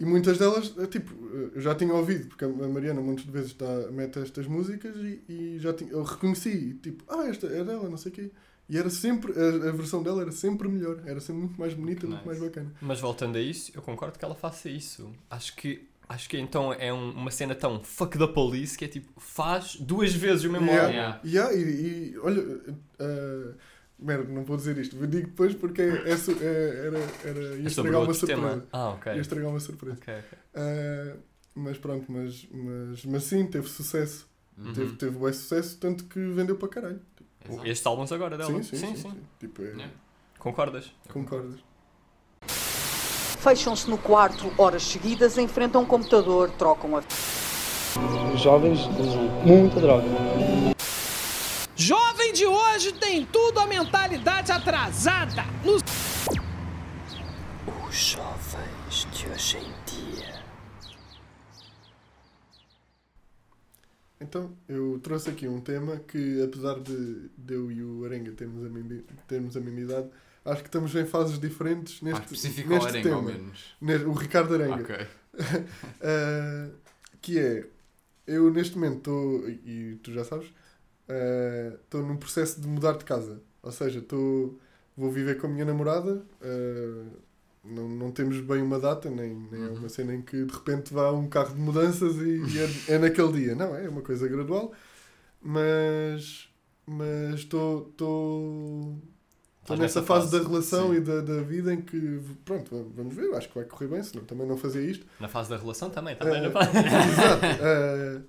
[0.00, 3.50] e muitas delas, eh, tipo, eh, eu já tinha ouvido, porque a Mariana muitas vezes
[3.52, 7.88] está, mete estas músicas e, e já tinha, eu reconheci, tipo, ah, esta é dela,
[7.88, 8.30] não sei o quê.
[8.70, 12.06] E era sempre, a, a versão dela era sempre melhor, era sempre muito mais bonita,
[12.06, 12.26] muito Nice.
[12.26, 12.72] mais bacana.
[12.80, 15.10] Mas voltando a isso, eu concordo que ela faça isso.
[15.28, 18.88] Acho que, acho que então é um- uma cena tão fuck the police que é
[18.88, 21.06] tipo, faz duas vezes o mesmo Yeah.
[21.14, 21.28] álbum.
[21.28, 21.52] Yeah.
[21.54, 22.60] E, e, e, olha,
[23.00, 23.54] eh,
[23.98, 27.64] merda, não vou dizer isto, eu digo depois porque é, su- é- era, era, ia
[27.64, 28.40] É estragar uma surpresa.
[28.40, 28.66] tema.
[28.72, 29.12] Ah, ok.
[29.14, 29.96] Ia estragar uma surpresa.
[30.00, 30.38] Ok, ok.
[30.54, 31.16] Eh,
[31.56, 34.28] mas pronto, mas, mas, mas sim, teve sucesso.
[34.56, 34.72] Uhum.
[34.74, 37.00] Teve, teve bom sucesso, tanto que vendeu para caralho.
[37.48, 37.66] Exato.
[37.66, 38.50] Estes álbuns agora dela.
[38.50, 38.96] Sim, sim, sim.
[38.96, 39.22] sim.
[39.38, 39.90] Tipo, é, Yeah.
[40.38, 40.92] Concordas?
[41.12, 41.60] concordas.
[42.46, 47.00] Fecham-se no quarto horas seguidas, enfrentam um computador, trocam a
[48.34, 50.06] Os jovens usam muita droga.
[51.74, 55.44] Jovem de hoje tem tudo a mentalidade atrasada.
[55.64, 55.76] No
[57.88, 60.40] Os jovens de hoje em dia.
[64.20, 68.64] Então, eu trouxe aqui um tema que, apesar de, de eu e o Arenga termos
[68.64, 70.08] a, mesma, termos a mesma idade,
[70.44, 73.50] acho que estamos em fases diferentes Mais neste, específico ao neste arenga, ao tema.
[73.80, 74.06] menos.
[74.06, 74.82] O Ricardo Arenga.
[74.82, 74.96] Ok.
[75.00, 76.74] Uh,
[77.22, 77.66] que é,
[78.26, 83.04] eu neste momento estou, e tu já sabes, uh, estou num processo de mudar de
[83.06, 83.40] casa.
[83.62, 84.58] Ou seja, estou,
[84.96, 87.16] vou viver com a minha namorada, uh,
[87.64, 89.74] não, não temos bem uma data, nem, nem é Uhum.
[89.80, 92.98] uma cena em que de repente vá um carro de mudanças e, e é, é
[92.98, 93.54] naquele dia.
[93.54, 94.72] Não, é uma coisa gradual,
[95.42, 96.48] mas
[96.86, 98.98] mas estou estou
[99.78, 100.96] nessa fase, fase, da relação sim.
[100.96, 104.24] e da, da vida em que pronto, vamos ver, acho que vai correr bem, senão
[104.24, 105.06] também não fazia isto.
[105.20, 106.70] Na fase da relação também, também Eh, na fase.
[106.78, 107.44] Exato.
[107.46, 108.20] Eh,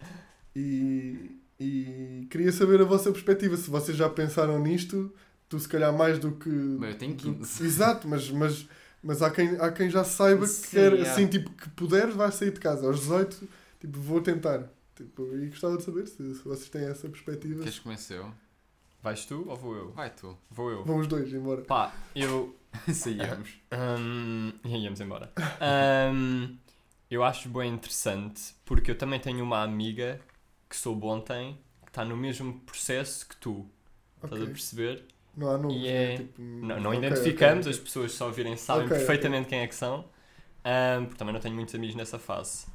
[0.56, 5.12] e, e queria saber a vossa perspectiva, se vocês já pensaram nisto,
[5.50, 6.50] tu se calhar mais do que.
[6.50, 7.63] Mas eu tenho do- 15.
[7.65, 8.67] Exato, mas, mas,
[9.04, 11.02] mas há, quem, há quem já saiba que Sim, quer, é.
[11.02, 12.86] assim, tipo, que puder, vai sair de casa.
[12.88, 13.48] Aos 18,
[13.80, 14.70] tipo, vou tentar.
[14.96, 17.60] Tipo, e gostava de saber se, se vocês têm essa perspectiva.
[17.60, 18.32] Queres que comece eu?
[19.02, 19.92] Vais tu ou vou eu?
[19.92, 20.38] Vai tu.
[20.50, 20.84] Vou eu.
[20.84, 21.64] Vão os dois embora.
[21.64, 22.56] Pá, eu.
[22.94, 23.50] Saíamos.
[24.64, 25.32] E íamos embora.
[26.14, 26.56] Hum,
[27.10, 30.22] eu acho bem interessante porque eu também tenho uma amiga
[30.70, 33.68] que soube ontem que está no mesmo processo que tu.
[34.24, 35.06] Estás a perceber?
[35.36, 36.08] Não há nomes, E né?
[36.08, 38.98] é- Tipo, Não, não ok, identificamos, ok, as pessoas só virem sabem Ok, ok.
[38.98, 40.06] perfeitamente quem é que são.
[40.65, 42.67] Hum, porque também não tenho muitos amigos nessa fase.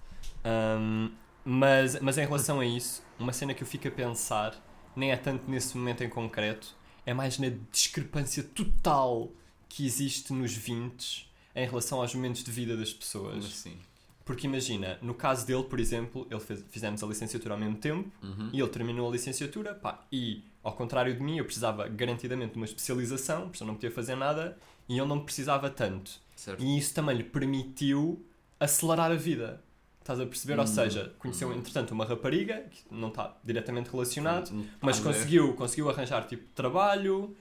[0.44, 4.60] Hum, mas, mas em relação a isso, uma cena que eu fico a pensar,
[4.94, 9.32] nem é tanto nesse momento em concreto, é mais na discrepância total
[9.68, 13.34] que existe nos 20 em relação aos momentos de vida das pessoas.
[13.34, 13.78] Como assim?
[14.26, 18.10] Porque imagina, no caso dele, por exemplo, ele fez, fizemos a licenciatura ao mesmo tempo
[18.22, 18.50] Uhum.
[18.52, 22.56] e ele terminou a licenciatura, pá, e ao contrário de mim, eu precisava garantidamente de
[22.56, 24.58] uma especialização, porque eu não podia fazer nada,
[24.88, 26.10] e ele não precisava tanto.
[26.34, 26.60] Certo.
[26.62, 28.26] E isso também lhe permitiu
[28.58, 29.62] acelerar a vida.
[30.00, 30.58] Estás a perceber?
[30.58, 31.54] Ou Hum, seja, conheceu hum.
[31.54, 37.36] entretanto uma rapariga, que não está diretamente relacionado, Hum, mas conseguiu, conseguiu arranjar tipo trabalho.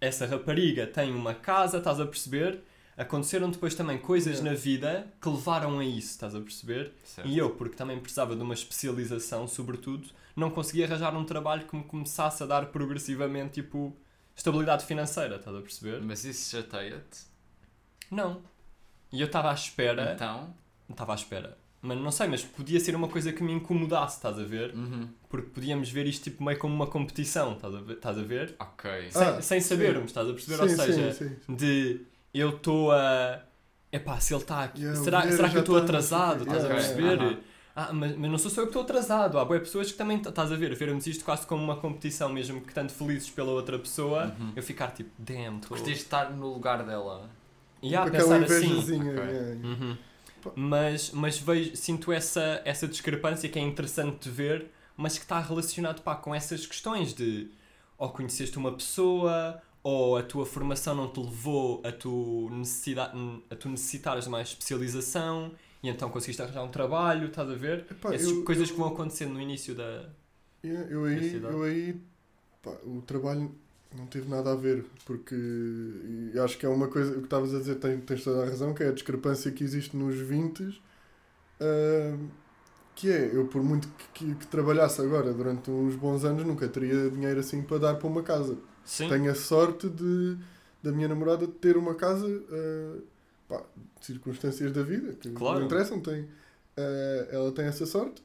[0.00, 2.60] Essa rapariga tem uma casa, estás a perceber?
[2.96, 4.50] Aconteceram depois também coisas Yeah.
[4.50, 6.92] na vida que levaram a isso, estás a perceber?
[7.04, 7.28] Certo.
[7.28, 11.74] E eu, porque também precisava de uma especialização, sobretudo, não conseguia arranjar um trabalho que
[11.74, 13.96] me começasse a dar progressivamente, tipo,
[14.36, 16.00] estabilidade financeira, estás a perceber?
[16.02, 17.20] Mas isso chateia-te?
[18.10, 18.42] Não.
[19.10, 20.12] E eu estava à espera.
[20.14, 20.54] Então?
[20.88, 21.56] Estava à espera.
[21.80, 24.72] Mas não sei, mas podia ser uma coisa que me incomodasse, estás a ver?
[24.74, 25.08] Uhum.
[25.28, 27.94] Porque podíamos ver isto tipo meio como uma competição, estás a ver?
[27.94, 28.54] Estás a ver?
[28.60, 29.10] Ok.
[29.10, 29.68] Sem, Ah, sem sim.
[29.68, 30.56] sabermos, estás a perceber?
[30.56, 31.54] Sim, Ou seja, sim, sim.
[31.56, 32.00] de
[32.34, 33.40] eu estou a.
[33.90, 34.80] Epá, se ele está aqui.
[34.82, 36.44] Yeah, será será que eu estou tá, atrasado?
[36.44, 37.18] Estás a perceber?
[37.20, 37.36] aham.
[37.74, 39.38] Ah, mas, mas não sou só eu que estou atrasado.
[39.38, 42.60] Há boas pessoas que também, estás a ver, vermos isto quase como uma competição, mesmo
[42.60, 44.52] que tanto felizes pela outra pessoa, Uhum.
[44.54, 45.70] eu ficar tipo, damn, estou.
[45.70, 47.30] Gostei de estar no lugar dela.
[47.82, 48.66] E há a pensar assim.
[48.66, 49.12] invejazinha.
[49.12, 49.24] Ok.
[49.24, 49.68] yeah, yeah.
[49.68, 49.96] Uhum.
[50.54, 55.40] Mas, mas vejo, sinto essa, essa discrepância que é interessante de ver, mas que está
[55.40, 57.50] relacionado pá, com essas questões de
[57.96, 63.16] ou conheceste uma pessoa, ou a tua formação não te levou a tu, necessidade,
[63.50, 67.86] a tu necessitares de mais especialização e então conseguiste arranjar um trabalho, estás a ver?
[67.90, 70.10] Epá, Essas eu- coisas eu- que vão acontecendo no início da.
[70.64, 72.00] Yeah, eu aí, eu aí
[72.62, 73.54] pá, o trabalho
[73.96, 75.34] não teve nada a ver, porque
[76.44, 78.74] acho que é uma coisa, o que estavas a dizer tem, tens toda a razão,
[78.74, 80.82] que é a discrepância que existe nos 20
[81.60, 82.18] ah,
[82.94, 86.68] que é, eu por muito que, que, que trabalhasse agora durante uns bons anos, nunca
[86.68, 88.58] teria dinheiro assim para dar para uma casa.
[88.84, 89.08] Sim.
[89.08, 90.36] Tenho a sorte de
[90.82, 92.98] da minha namorada ter uma casa ah,
[93.48, 93.62] pá,
[94.00, 95.60] circunstâncias da vida que Claro.
[95.60, 96.26] não interessam, tem,
[96.76, 98.22] ah, ela tem essa sorte.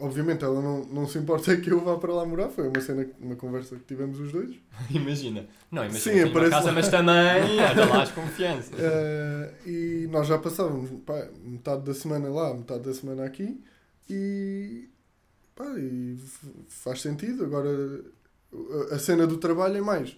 [0.00, 3.04] Obviamente ela não, não se importa que eu vá para lá morar, foi uma cena,
[3.20, 4.54] uma conversa que tivemos os dois.
[4.90, 5.44] Imagina.
[5.70, 6.00] Não, imagina.
[6.00, 6.72] Sim, tenho uma casa, lá.
[6.72, 7.14] mas também
[7.60, 8.72] olha lá as confianças.
[8.80, 13.60] Ah, e nós já passávamos pá, metade da semana lá, metade da semana aqui
[14.08, 14.88] e,
[15.54, 16.16] pá, e
[16.68, 17.44] faz sentido.
[17.44, 18.00] Agora
[18.92, 20.16] a- cena do trabalho é mais.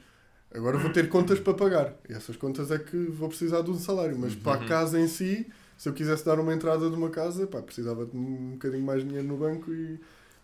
[0.52, 1.94] Agora vou ter contas para pagar.
[2.08, 4.18] E essas contas é que vou precisar de um salário.
[4.18, 4.66] Mas para a Uhum.
[4.68, 5.46] casa em si,
[5.78, 9.04] se eu quisesse dar uma entrada de uma casa, pá, precisava de um bocadinho mais
[9.04, 9.98] dinheiro no banco e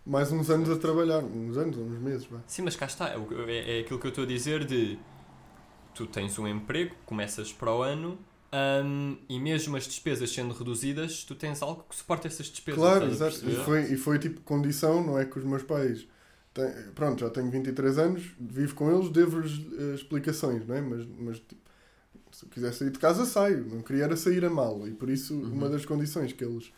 [0.06, 1.24] mais uns anos a trabalhar.
[1.24, 2.26] Uns anos, uns meses.
[2.30, 2.38] Vá.
[2.46, 3.08] Sim, mas cá está.
[3.10, 3.16] É,
[3.48, 4.96] é- é aquilo que eu estou a dizer de
[5.94, 8.18] tu tens um emprego, começas para o ano
[8.84, 12.80] hum, e mesmo as despesas sendo reduzidas, tu tens algo que suporta essas despesas.
[12.80, 13.36] Claro, exato.
[13.48, 16.06] E foi, e foi tipo condição, não é que os meus pais
[16.94, 20.80] pronto, já tenho 23 anos, vivo com eles, devo-lhes eh, explicações, não é?
[20.80, 21.60] Mas, mas tipo,
[22.32, 23.64] se eu quiser sair de casa, saio.
[23.66, 24.86] Não queria era sair a mal.
[24.86, 25.52] E por isso, Uhum.
[25.52, 26.72] uma das condições que eles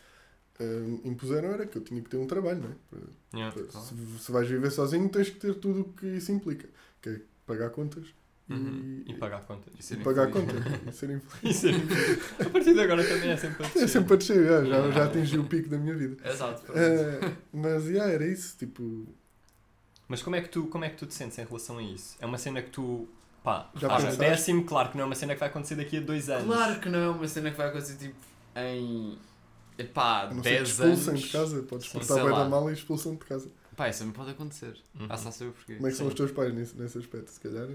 [0.59, 2.75] eh, impuseram era que eu tinha que ter um trabalho, não é?
[2.89, 3.55] Para- Yeah.
[3.55, 6.67] para- se, se vais viver sozinho, tens que ter tudo o que isso implica.
[7.01, 8.05] Que é pagar contas
[8.49, 9.03] e, Uhum.
[9.05, 9.73] E pagar contas.
[9.91, 10.55] E e pagar contas.
[10.87, 11.63] e ser infeliz.
[12.39, 12.43] E.
[12.43, 13.87] A partir de agora também é sempre a É descer.
[13.89, 16.17] sempre a descer, já, já, já atingi o pico da minha vida.
[16.27, 16.63] Exato.
[16.73, 19.07] Eh, mas, yeah, era isso, tipo...
[20.09, 22.17] Mas como é, que tu, como é que tu te sentes em relação a isso?
[22.19, 23.07] É uma cena que tu.
[23.43, 24.17] Pá, Já acho pensaste?
[24.19, 26.45] décimo, claro que não é uma cena que vai acontecer daqui a dois anos.
[26.53, 28.15] Claro que não é uma cena que vai acontecer tipo
[28.55, 29.17] em.
[29.77, 31.21] Epá, A não ser que 10 expulsem anos.
[31.21, 32.43] de casa, podes Sim, portar sei bem lá.
[32.43, 33.49] da mal e expulsam de casa.
[33.77, 34.77] Pá, isso também pode acontecer.
[34.99, 35.05] Uhum.
[35.07, 35.75] Ah, só saber porquê.
[35.75, 36.11] Como é que são Sim.
[36.11, 37.29] os teus pais nesse, nesse aspecto?
[37.31, 37.67] Se calhar,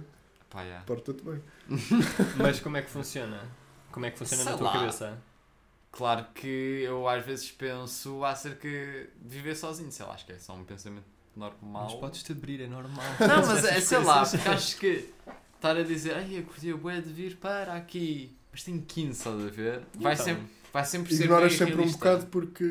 [0.51, 0.85] Pá, yeah.
[0.85, 1.41] porta-te bem.
[2.37, 3.41] Mas como é que funciona?
[3.91, 4.73] Como é que funciona na Sei tua lá.
[4.81, 5.19] cabeça?
[5.91, 10.39] Claro que eu às vezes penso acerca de viver sozinho, sei lá, acho que é
[10.39, 11.05] só um pensamento
[11.37, 11.85] normal.
[11.85, 13.05] Mas podes-te abrir, é normal.
[13.21, 15.11] Não, mas é, sei lá, porque acho que
[15.57, 19.11] estar a dizer, ai, eu curti a bué de vir para aqui, mas tenho 15,
[19.11, 19.83] estás a ver?
[19.97, 21.99] Vai, Então, sempre, vai sempre ser Ignoras sempre um realista.
[21.99, 22.65] bocado porque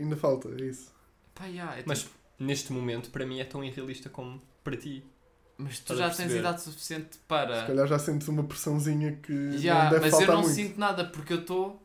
[0.00, 0.92] ainda falta, é isso.
[1.34, 5.04] Pá, yeah, é Mas tipo, neste momento, para mim, é tão irrealista como para ti.
[5.58, 6.38] mas tu já tens perceber?
[6.40, 7.60] idade suficiente para.
[7.62, 10.54] Se calhar já sentes uma pressãozinha que Yeah, não deve mas eu não muito.
[10.54, 11.82] sinto nada porque eu estou.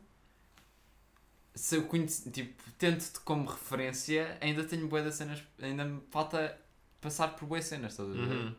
[1.56, 6.56] Se eu conheço, tipo, tento-te como referência, ainda tenho de cenas, ainda me falta
[7.00, 8.20] passar por bué cenas, estás a ver?
[8.20, 8.54] Uhum.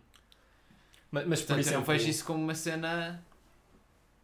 [1.12, 3.24] Mas, mas por Portanto, exemplo, eu não vejo isso como uma cena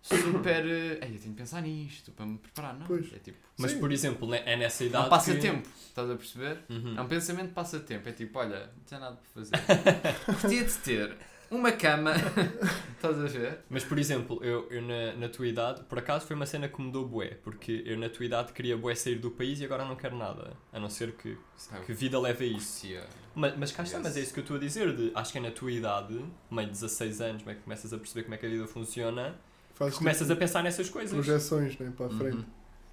[0.02, 0.66] super.
[0.66, 2.86] eh, Ei, eu tenho que pensar nisto para me preparar, não?
[2.88, 3.14] Pois.
[3.14, 3.38] É tipo.
[3.58, 3.80] mas Sim.
[3.80, 5.04] por exemplo, é nessa idade.
[5.04, 5.40] Não passa que...
[5.40, 6.60] tempo, estás a perceber?
[6.70, 6.98] Uhum.
[6.98, 8.10] É um pensamento de passatempo.
[8.10, 9.56] É tipo, olha, não tenho nada para fazer.
[10.28, 11.18] Gostaria de ter
[11.50, 12.14] uma cama.
[12.96, 13.60] estás a ver?
[13.70, 16.82] Mas por exemplo, eu, eu na, na tua idade, por acaso foi uma cena que
[16.82, 19.96] mudou bué, porque eu na tua idade queria bué sair do país e agora não
[19.96, 21.38] quero nada, a não ser que,
[21.86, 22.82] que vida leve a isso.
[22.82, 23.04] Curtia.
[23.36, 25.38] Mas, mas cá está, mas é isso que eu estou a dizer, de, acho que
[25.38, 28.38] é na tua idade, meio de 16 anos, meio que começas a perceber como é
[28.38, 29.36] que a vida funciona,
[29.74, 31.14] Fazes começas tipo, a pensar nessas coisas.
[31.14, 32.38] projeções né, para a frente.
[32.38, 32.46] Uhum.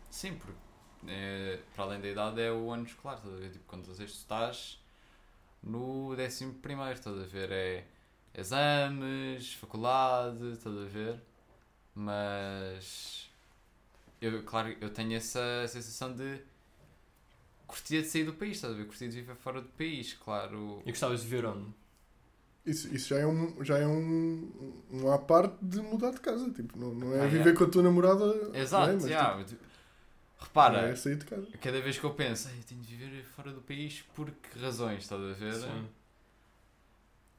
[0.09, 0.59] Sim, porque
[1.07, 3.51] é, para além da idade é o ano escolar, estás a ver?
[3.51, 4.81] Tipo, quando tu estás
[5.63, 7.51] no décimo primeiro, estás a ver?
[7.53, 7.85] É
[8.35, 11.21] exames, faculdade, estás a ver?
[11.95, 13.31] Mas
[14.21, 16.41] eu, claro, eu tenho essa sensação de
[17.67, 18.87] curtia de sair do país, estás a ver?
[18.87, 20.83] Curtia de viver fora do país, claro.
[20.85, 21.69] E gostavas de ver onde?
[22.67, 26.51] Isso, isso já é, um, já é um, um à parte de mudar de casa.
[26.51, 27.57] Tipo, não, não é Ah, viver é.
[27.57, 28.51] com a tua namorada.
[28.55, 28.93] Exato, é?
[28.95, 29.65] Mas, já, tipo, tipo,
[30.39, 31.47] repara, é sair de casa.
[31.61, 34.59] cada vez que eu penso, "Ei, eu tenho de viver fora do país, por que
[34.59, 35.55] razões, estás a ver?
[35.55, 35.89] Sim.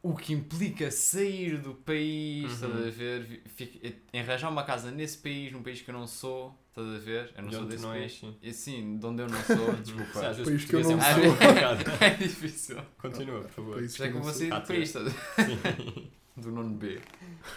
[0.03, 2.53] O que implica sair do país, Uhum.
[2.53, 3.41] estás a ver?
[3.55, 7.31] Fic- Arranjar uma casa nesse país, num país que eu não sou, estás a ver?
[7.35, 8.03] Eu não De sou desse não país.
[8.03, 8.35] és, sim.
[8.41, 10.19] E sim, de onde eu não sou, desculpa.
[10.37, 12.03] vezes País que eu português é não bocado complicado.
[12.03, 12.77] é difícil.
[12.97, 13.77] Continua, por favor.
[13.77, 14.49] É que como não a sei.
[14.49, 15.45] sair do país, estás a ver?
[15.45, 16.11] Sim.
[16.37, 16.97] Do nono B.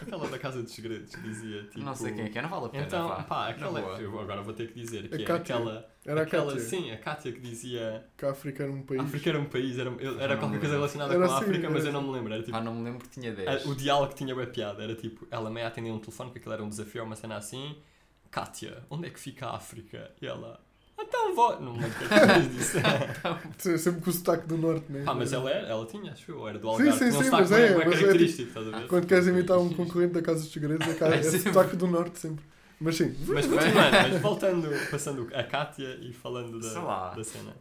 [0.02, 1.78] Aquela da Casa dos Segredos dizia tipo.
[1.84, 2.84] Não sei quem é que é, não vale a pena.
[2.84, 3.22] Então, vá.
[3.22, 3.80] pá, aquela.
[3.80, 4.00] boa.
[4.00, 5.54] Eu agora vou ter que dizer que A é Cátia.
[5.54, 5.90] aquela.
[6.04, 6.60] Era a aquela Cátia.
[6.68, 8.04] Sim, a Cátia que dizia.
[8.16, 9.00] Que a África era um país.
[9.00, 11.37] A África era um país, era, eu- era Não qualquer coisa relacionada Era com a
[11.37, 11.98] assim, África, era mas eu assim.
[12.00, 12.32] não me lembro.
[12.34, 12.52] Era tipo.
[12.52, 13.66] Pá, não me lembro que tinha a- 10.
[13.66, 16.64] o diálogo tinha bem piada, era tipo, ela meio atendeu um telefone, que aquilo era
[16.64, 17.76] um desafio, uma cena assim.
[18.30, 20.10] Cátia, onde é que fica a África?
[20.20, 20.60] E ela.
[21.06, 21.58] Então vó.
[21.60, 22.78] Não me lembro é que ela disse.
[23.58, 25.04] Sempre- Sempre com o sotaque do norte, né?
[25.06, 26.92] Ah, mas ela era, ela tinha, acho eu, era do Sim, Algarve.
[26.92, 28.88] sim, tinha sim, sotaque mas é, bué mas é característico, ver?
[28.88, 31.38] Quando queres imitar um concorrente da Casa dos Segredos, é, É é sempre.
[31.52, 32.44] sotaque do norte sempre.
[32.80, 37.14] Mas sim, Mas continuando, mas voltando, passando a Cátia e falando Sei da, lá.
[37.14, 37.56] da cena.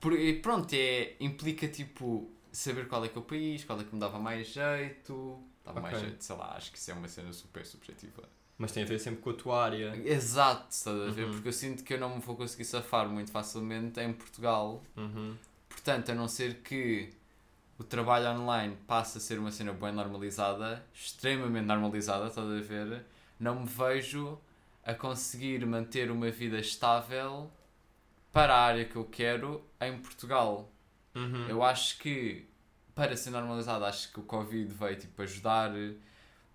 [0.00, 3.84] Por- e pronto, é, implica tipo saber qual é que é o país, qual é
[3.84, 5.38] que me dava mais jeito.
[5.64, 6.08] Dava mais Ok.
[6.08, 8.24] jeito, sei lá, acho que isso é uma cena super subjetiva.
[8.58, 9.96] Mas tem a ver sempre com a tua área.
[10.04, 11.24] Exato, estás a ver?
[11.24, 11.32] Uhum.
[11.32, 14.82] Porque eu sinto que eu não me vou conseguir safar muito facilmente em Portugal.
[14.96, 15.34] Uhum.
[15.68, 17.10] Portanto, a não ser que
[17.78, 23.04] o trabalho online passe a ser uma cena bem normalizada, extremamente normalizada, estás a ver?
[23.40, 24.38] Não me vejo
[24.84, 27.50] a conseguir manter uma vida estável
[28.32, 30.70] para a área que eu quero em Portugal.
[31.14, 31.48] Uhum.
[31.48, 32.46] Eu acho que,
[32.94, 35.72] para ser normalizado, acho que o Covid veio tipo ajudar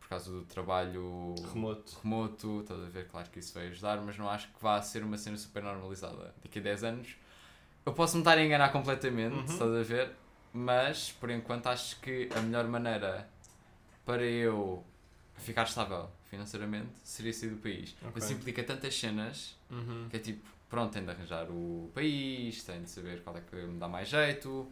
[0.07, 1.97] por causa do trabalho Remoto.
[2.01, 3.07] remoto, estás a ver?
[3.09, 6.33] Claro que isso vai ajudar, mas não acho que vá ser uma cena super normalizada.
[6.41, 7.15] Daqui a 10 anos
[7.85, 9.43] eu posso me estar a enganar completamente, Uhum.
[9.43, 10.11] estás a ver?
[10.53, 13.27] Mas por enquanto acho que a melhor maneira
[14.05, 14.81] para eu
[15.35, 17.93] ficar estável financeiramente seria sair do país.
[18.01, 18.11] Ok.
[18.15, 20.07] Mas isso implica tantas cenas Uhum.
[20.09, 23.55] que é tipo, pronto, tenho de arranjar o país, tenho de saber qual é que
[23.57, 24.71] me dá mais jeito,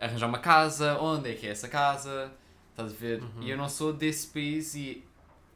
[0.00, 2.32] arranjar uma casa, onde é que é essa casa,
[2.76, 3.22] estás a ver?
[3.22, 3.42] Uhum.
[3.42, 5.02] E eu não sou desse país e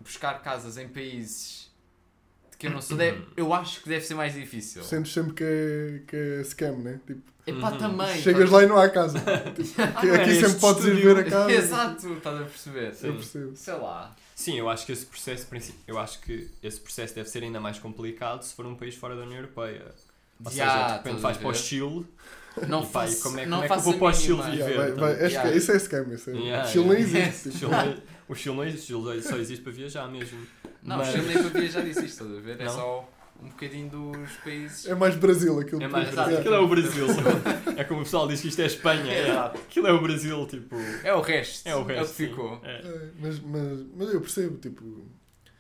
[0.00, 1.68] buscar casas em países
[2.58, 4.82] que eu não sou, deve- eu acho que deve ser mais difícil.
[4.84, 7.00] Sentes sempre que é, que é scam, né?
[7.06, 7.78] Tipo, Epá, Uhum.
[7.78, 8.20] também.
[8.22, 9.18] chegas tá- lá e não há casa.
[9.56, 11.14] Tipo, aqui, é aqui este sempre podes ir estúdio.
[11.14, 11.52] ver a casa.
[11.52, 12.86] Exato, estás a perceber?
[12.88, 13.12] Eu Sim.
[13.14, 13.56] percebo.
[13.56, 14.16] Sei lá.
[14.34, 15.46] Sim, eu acho que esse processo,
[15.86, 19.16] eu acho que esse processo deve ser ainda mais complicado se for um país fora
[19.16, 19.86] da União Europeia.
[20.44, 21.54] Ou Já, seja, de repente vais para o?
[21.54, 22.06] Chile
[22.68, 24.56] Não faço, como é, não como é que eu vou para o Chile viver?
[24.56, 25.00] Yeah, vai, então?
[25.00, 25.50] vai, acho Yeah.
[25.50, 26.12] que isso é scam.
[26.14, 27.18] Isso é, Yeah, Chile nem yeah.
[27.28, 27.48] existe.
[27.48, 27.52] O.
[27.52, 27.96] Chile não-
[28.28, 30.38] O Chile não existe, o Chile só existe para viajar mesmo.
[30.82, 32.60] Não, Mas- o Chile nem para viajar isto, estás a ver?
[32.60, 32.72] É Não?
[32.72, 33.08] só
[33.42, 34.86] um bocadinho dos países.
[34.86, 36.34] É mais Brasil aquilo É que- mais Exato.
[36.36, 37.06] Aquilo é o Brasil.
[37.76, 39.10] é como o pessoal diz que isto é Espanha.
[39.12, 40.76] É, aquilo é o Brasil, tipo.
[41.04, 41.66] É o resto.
[41.68, 42.14] É o resto.
[42.14, 42.60] que ficou.
[42.64, 42.80] É.
[42.80, 45.06] É, mas, mas, mas eu percebo, tipo.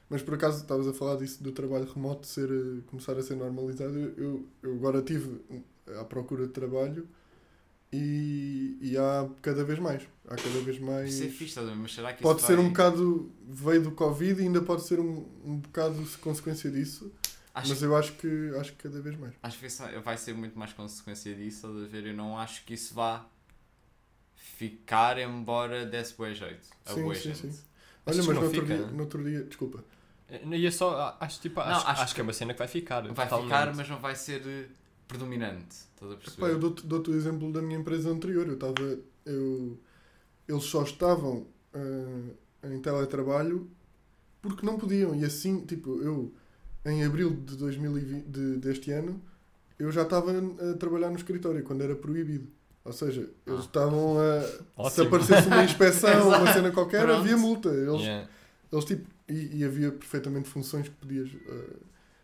[0.08, 3.36] Mas por acaso estavas a falar disso do trabalho remoto ser, eh, começar a ser
[3.36, 3.96] normalizado.
[3.96, 5.40] Eu, eu, agora estive
[5.98, 7.08] à procura de trabalho
[7.92, 10.02] e, e há cada vez mais.
[10.28, 11.12] Há cada vez mais.
[11.12, 11.60] Isso é fixe?
[11.60, 12.64] Mas será que Pode isso ser vai...
[12.64, 13.30] um bocado.
[13.48, 17.12] veio do Covid e ainda pode ser um, um bocado consequência disso.
[17.52, 19.34] Acho, Mas eu acho que acho que cada vez mais.
[19.42, 22.06] acho que vai ser muito mais consequência disso, a ver?
[22.06, 23.26] Eu não acho que isso vá
[24.36, 26.68] ficar, embora desse boa jeito.
[26.86, 27.38] A Sim, boa sim, gente.
[27.38, 27.62] sim.
[28.06, 29.42] Mas Olha, mas não no outro, fica, dia, no outro dia.
[29.42, 29.84] Desculpa.
[30.30, 32.68] E é só, acho, tipo, Não, acho, acho acho, que é uma cena que vai
[32.68, 33.02] ficar.
[33.02, 33.44] Vai totalmente.
[33.46, 34.66] ficar, mas não vai ser eh,
[35.10, 35.76] predominante.
[35.94, 36.50] Estás a perceber?
[36.52, 38.46] Eu dou-te dou-te o exemplo da minha empresa anterior.
[38.46, 38.98] Eu estava.
[39.26, 39.78] Eu,
[40.48, 43.68] eles só estavam ah, em teletrabalho
[44.40, 45.14] porque não podiam.
[45.14, 46.32] E assim, tipo, eu
[46.84, 49.20] em abril de 2020, de, deste ano,
[49.78, 50.32] eu já estava
[50.70, 52.48] a trabalhar no escritório quando era proibido.
[52.82, 53.64] Ou seja, eles Ah.
[53.64, 54.88] estavam a.
[54.90, 57.20] Se aparecesse uma inspeção uma cena qualquer, Pronto.
[57.20, 57.68] havia multa.
[57.68, 58.28] Eles, Yeah.
[58.72, 59.06] eles tipo.
[59.28, 61.76] E, e havia perfeitamente funções que podias ah,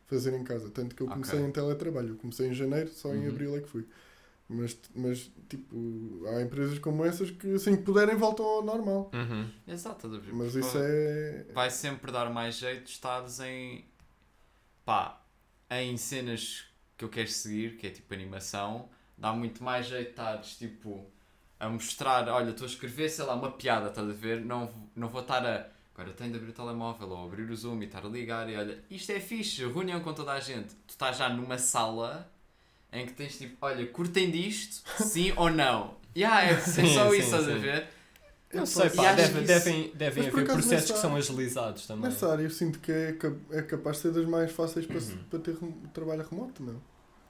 [0.06, 0.70] fazer em casa.
[0.70, 1.48] Tanto que eu comecei Ok.
[1.48, 2.10] em teletrabalho.
[2.10, 3.28] Eu comecei em janeiro, só em Uhum.
[3.28, 3.86] abril é que fui.
[4.48, 9.10] Mas, mas, tipo, há empresas como essas que assim que puderem voltam ao normal.
[9.12, 9.50] Uhum.
[9.66, 10.32] Exato, estás a ver?
[10.32, 11.46] Mas Porque isso é.
[11.52, 13.84] Vai sempre dar mais jeito de estares em.
[14.84, 15.20] pá,
[15.70, 16.64] em cenas
[16.96, 18.88] que eu quero seguir, que é tipo animação.
[19.18, 21.04] Dá muito mais jeito de estares tipo
[21.58, 24.40] a mostrar, olha, estou a escrever, sei lá, uma piada, estás a ver?
[24.44, 25.66] Não, não vou estar a.
[25.98, 28.56] Agora tenho de abrir o telemóvel ou abrir o Zoom e estar a ligar e
[28.56, 30.74] olha, isto é fixe, reunião com toda a gente.
[30.86, 32.30] Tu estás já numa sala
[32.92, 35.94] em que tens tipo, olha, curtem disto, sim ou não?
[36.14, 37.88] Yeah, é, é Sim, só sim, isso, estás a ver?
[38.52, 42.10] Não Epá, sei, pá, deve- isso- devem, devem haver processos nessa- que são agilizados também.
[42.10, 43.16] Nessa área eu sinto que é,
[43.50, 45.18] é capaz de ser das mais fáceis para, Uhum.
[45.30, 45.56] para ter
[45.94, 46.80] trabalho remoto, não?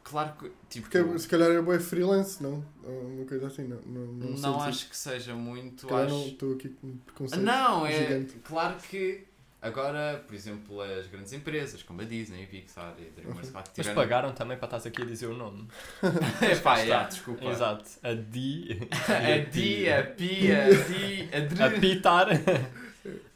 [0.09, 2.65] Claro que, tipo, Porque é- se calhar é freelance, não?
[2.85, 3.81] Uma coisa assim, não.
[3.85, 5.81] Não, não, não, acho que seja muito.
[5.81, 6.29] Se calhar não Acho...
[6.29, 7.43] estou aqui com preconceito.
[7.43, 8.35] Não, é gigante.
[8.45, 9.25] claro que
[9.61, 13.65] agora, por exemplo, as grandes empresas como a Disney, a Pixar e a DreamWorks, claro
[13.65, 13.95] que Mas tiveram.
[13.97, 15.67] pagaram também para estás aqui a dizer o nome.
[16.41, 16.75] É pá, Está.
[16.77, 17.45] yeah, desculpa.
[17.47, 17.85] Exato.
[18.05, 18.79] A Di.
[19.09, 21.81] A Di, a Pi, a Di, a A Dre.
[21.81, 22.27] pitar.
[22.33, 22.87] De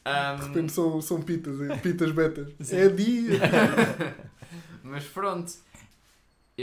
[0.06, 2.48] Um, repente são, são pitas, é, pitas betas.
[2.60, 2.76] Sim.
[2.76, 3.38] É dia.
[4.82, 5.52] mas pronto,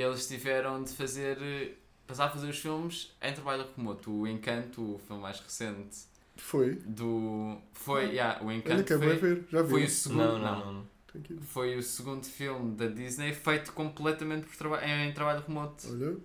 [0.01, 1.37] eles tiveram de fazer.
[1.41, 1.73] eh,
[2.07, 4.09] Passar a fazer os filmes em trabalho remoto.
[4.11, 5.97] O Encanto, o filme mais recente
[6.37, 6.75] Foi.
[6.75, 7.57] do.
[7.73, 9.45] Foi, yeah, o Olha, Encanto acabei foi, ver.
[9.51, 9.69] Já vi.
[9.69, 10.17] foi o segundo.
[10.23, 10.87] Não, não, não.
[11.29, 11.41] Ir.
[11.41, 15.87] Foi o segundo filme da Disney feito completamente por traba em trabalho remoto.
[15.89, 16.17] Olha,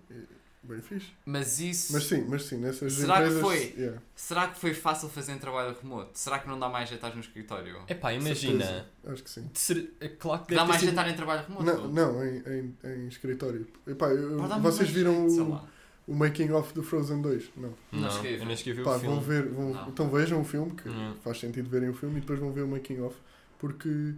[0.64, 1.08] bem fixe.
[1.26, 1.92] Mas isso.
[1.92, 3.40] Mas sim, mas sim, nessas Será que empresas.
[3.42, 3.74] foi?
[3.76, 4.00] yeah.
[4.14, 6.10] Será que foi fácil fazer em trabalho remoto?
[6.18, 7.82] Será que não dá mais estar no escritório?
[7.88, 8.64] Epá, imagina.
[8.64, 8.86] Certeza.
[9.06, 9.50] Acho que sim.
[9.54, 10.98] ser- é claro que Dá mais jeito sido...
[11.00, 11.64] estar em trabalho remoto?
[11.64, 13.66] Não, não em, em, em escritório.
[13.86, 15.60] Epá, eu- vocês viram o,
[16.06, 17.50] o making of do Frozen 2?
[17.56, 17.74] Não.
[17.90, 18.38] Não Não, escrevi.
[18.40, 19.14] eu nem escrevi Pá, o filme.
[19.16, 19.88] vão ver, vão, Não.
[19.88, 21.14] então vejam o filme, que Não.
[21.16, 23.16] faz sentido verem o filme e depois vão ver o making of,
[23.58, 24.14] porque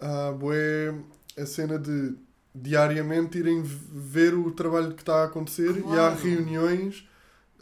[0.00, 0.94] há bué
[1.38, 2.14] a cena de
[2.54, 6.16] diariamente irem ver o trabalho que está a acontecer e há Claro.
[6.22, 7.08] reuniões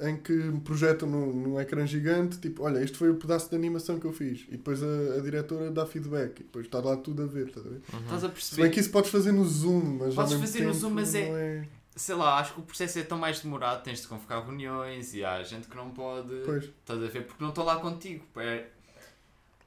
[0.00, 3.98] em que projetam num, num ecrã gigante, tipo, olha, este foi o pedaço de animação
[3.98, 4.86] que eu fiz, e depois a,
[5.16, 7.82] a diretora dá feedback, e depois está lá tudo a ver, estás a ver?
[7.92, 8.00] Uhum.
[8.04, 8.70] Estás a Se bem perceber?
[8.70, 11.14] que isso podes fazer no Zoom, mas Podes ao mesmo fazer no tempo Zoom, mas
[11.16, 11.68] é- não é...
[11.96, 13.82] Sei lá, acho que o processo é tão mais demorado.
[13.82, 16.32] Tens de convocar reuniões e há gente que não pode.
[16.44, 17.26] Pois, Estás a ver?
[17.26, 18.24] Porque não estou lá contigo.
[18.36, 18.66] É-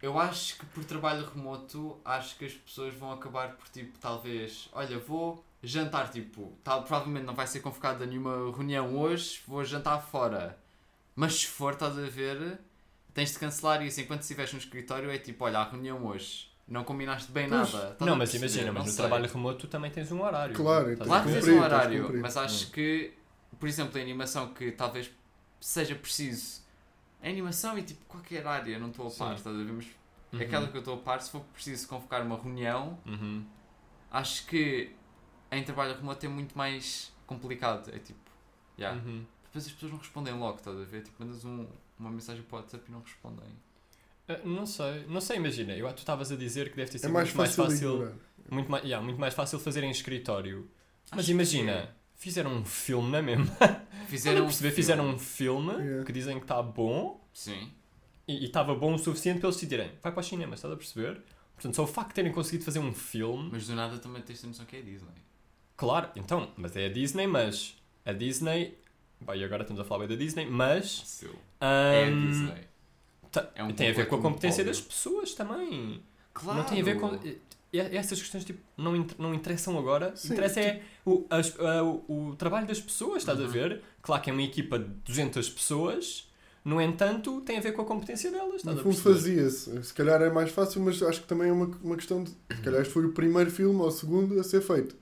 [0.02, 4.68] Eu acho que por trabalho remoto, acho que as pessoas vão acabar por tipo, talvez,
[4.74, 9.64] olha, vou jantar, tipo, tal, provavelmente não vai ser convocado a nenhuma reunião hoje, vou
[9.64, 10.58] jantar fora.
[11.16, 12.58] Mas se for, estás a ver,
[13.14, 14.02] tens de cancelar isso.
[14.02, 16.50] Enquanto estiveres no escritório, é tipo, olha, há reunião hoje.
[16.68, 17.72] Não combinaste bem Pois.
[17.74, 17.90] nada.
[17.92, 18.54] Estás Não, a mas perceber?
[18.54, 18.98] imagina, mas no sei.
[18.98, 20.56] trabalho remoto tu também tens um horário.
[20.56, 23.14] Claro, a Claro que tens um horário, mas acho que,
[23.60, 25.12] por exemplo, em animação que talvez
[25.60, 26.61] seja preciso.
[27.24, 29.72] Em animação e tipo qualquer área, não estou a par, estás a ver?
[29.72, 29.86] Mas
[30.34, 30.40] Uhum.
[30.40, 33.46] aquela que eu estou a par, se for preciso convocar uma reunião, Uhum.
[34.10, 34.92] acho que
[35.52, 37.90] em trabalho remoto é muito mais complicado.
[37.94, 38.20] É tipo,
[38.80, 38.98] yeah.
[39.02, 39.26] Uhum.
[39.44, 41.04] depois as pessoas não respondem logo, estás a ver?
[41.04, 41.68] Tipo, mandas um,
[42.00, 43.50] uma mensagem para o WhatsApp e não respondem.
[44.30, 45.74] Ah, Não sei, não sei, imagina.
[45.76, 47.94] Eu, tu estavas a dizer que deve ter É sido mais muito mais fácil, fácil.
[47.96, 48.16] ignorar.
[48.50, 50.70] Muito mais, yeah, muito mais fácil fazer em escritório.
[51.12, 53.46] Mas Acho que imagina, fizeram um filme na mesma.
[54.08, 54.76] Fizeram Fizeram, um perceber, filme.
[54.76, 56.06] fizeram um filme Yeah.
[56.06, 57.72] que dizem que está bom Sim.
[58.28, 59.92] e estava bom o suficiente para eles decidirem.
[60.02, 61.22] Vai para os cinemas, estás a perceber?
[61.56, 63.50] Portanto, só o facto de terem conseguido fazer um filme.
[63.54, 65.10] Mas do nada também tens de ter noção que é Disney.
[65.78, 68.78] Claro, então, mas é a Disney, mas a Disney.
[69.22, 71.04] Bem, agora estamos a falar bem da Disney, mas.
[71.06, 71.34] Seu.
[71.62, 72.64] É a ahm, Disney.
[73.32, 76.02] ta- É um tem a ver com a competência das pessoas também.
[76.34, 76.60] Claro.
[76.60, 77.18] Não tem a ver com.
[77.74, 80.16] E- e- Essas questões tipo, não, int- não interessam agora.
[80.16, 83.50] Sim, Interessa é o, as- a- o, o trabalho das pessoas, estás a Uhum.
[83.50, 83.82] ver?
[84.02, 86.30] Claro que é uma equipa de 200 pessoas,
[86.64, 88.58] no entanto, tem a ver com a competência delas.
[88.58, 89.84] Estás No a fundo fazia-se.
[89.84, 92.30] Se calhar é mais fácil, mas acho que também é uma, uma questão de.
[92.30, 94.96] Se calhar este foi o primeiro filme ou o segundo a ser feito.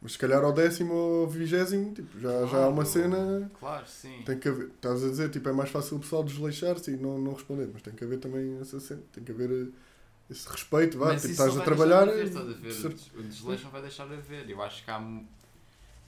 [0.00, 2.88] Mas se calhar ao décimo ou ao vigésimo, tipo, já, já há uma Claro.
[2.88, 3.50] cena.
[3.58, 4.22] Claro, sim.
[4.26, 4.66] Tem que haver.
[4.66, 7.68] Estás a dizer, tipo, é mais fácil o pessoal desleixar-se e não, não responder.
[7.72, 9.02] Mas tem que haver também essa cena.
[9.12, 9.66] Tem que haver eh,
[10.30, 10.98] esse respeito.
[10.98, 12.04] Vá, tipo, estás a trabalhar.
[12.06, 13.20] deixar de haver, estás a ver?
[13.20, 14.48] O desleixo não vai deixar de haver.
[14.50, 15.20] Eu acho que há.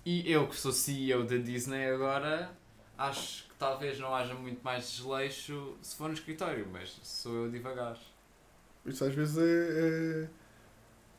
[0.05, 2.51] E eu que sou CEO da Disney agora,
[2.97, 7.51] acho que talvez não haja muito mais desleixo se for no escritório, mas sou eu
[7.51, 7.99] devagar.
[8.87, 9.43] Isso às vezes é,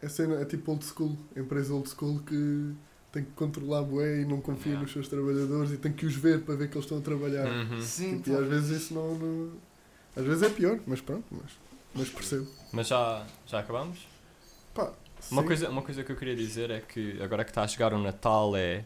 [0.02, 2.74] é, é, cena, é tipo old school, empresa old school que
[3.12, 4.82] tem que controlar bué e não confia Yeah.
[4.84, 7.46] nos seus trabalhadores e tem que os ver para ver que eles estão a trabalhar.
[7.48, 7.82] Uhum.
[7.82, 9.52] Sim, Tipo, e às vezes isso não, não-
[10.16, 11.52] Às vezes é pior, mas pronto, mas,
[11.94, 12.48] mas percebo.
[12.72, 14.08] Mas já, já acabamos?
[14.74, 14.92] Pá,
[15.32, 15.48] Uma sim.
[15.48, 17.98] coisa, uma coisa que eu queria dizer é que agora que está a chegar o
[18.00, 18.86] Natal é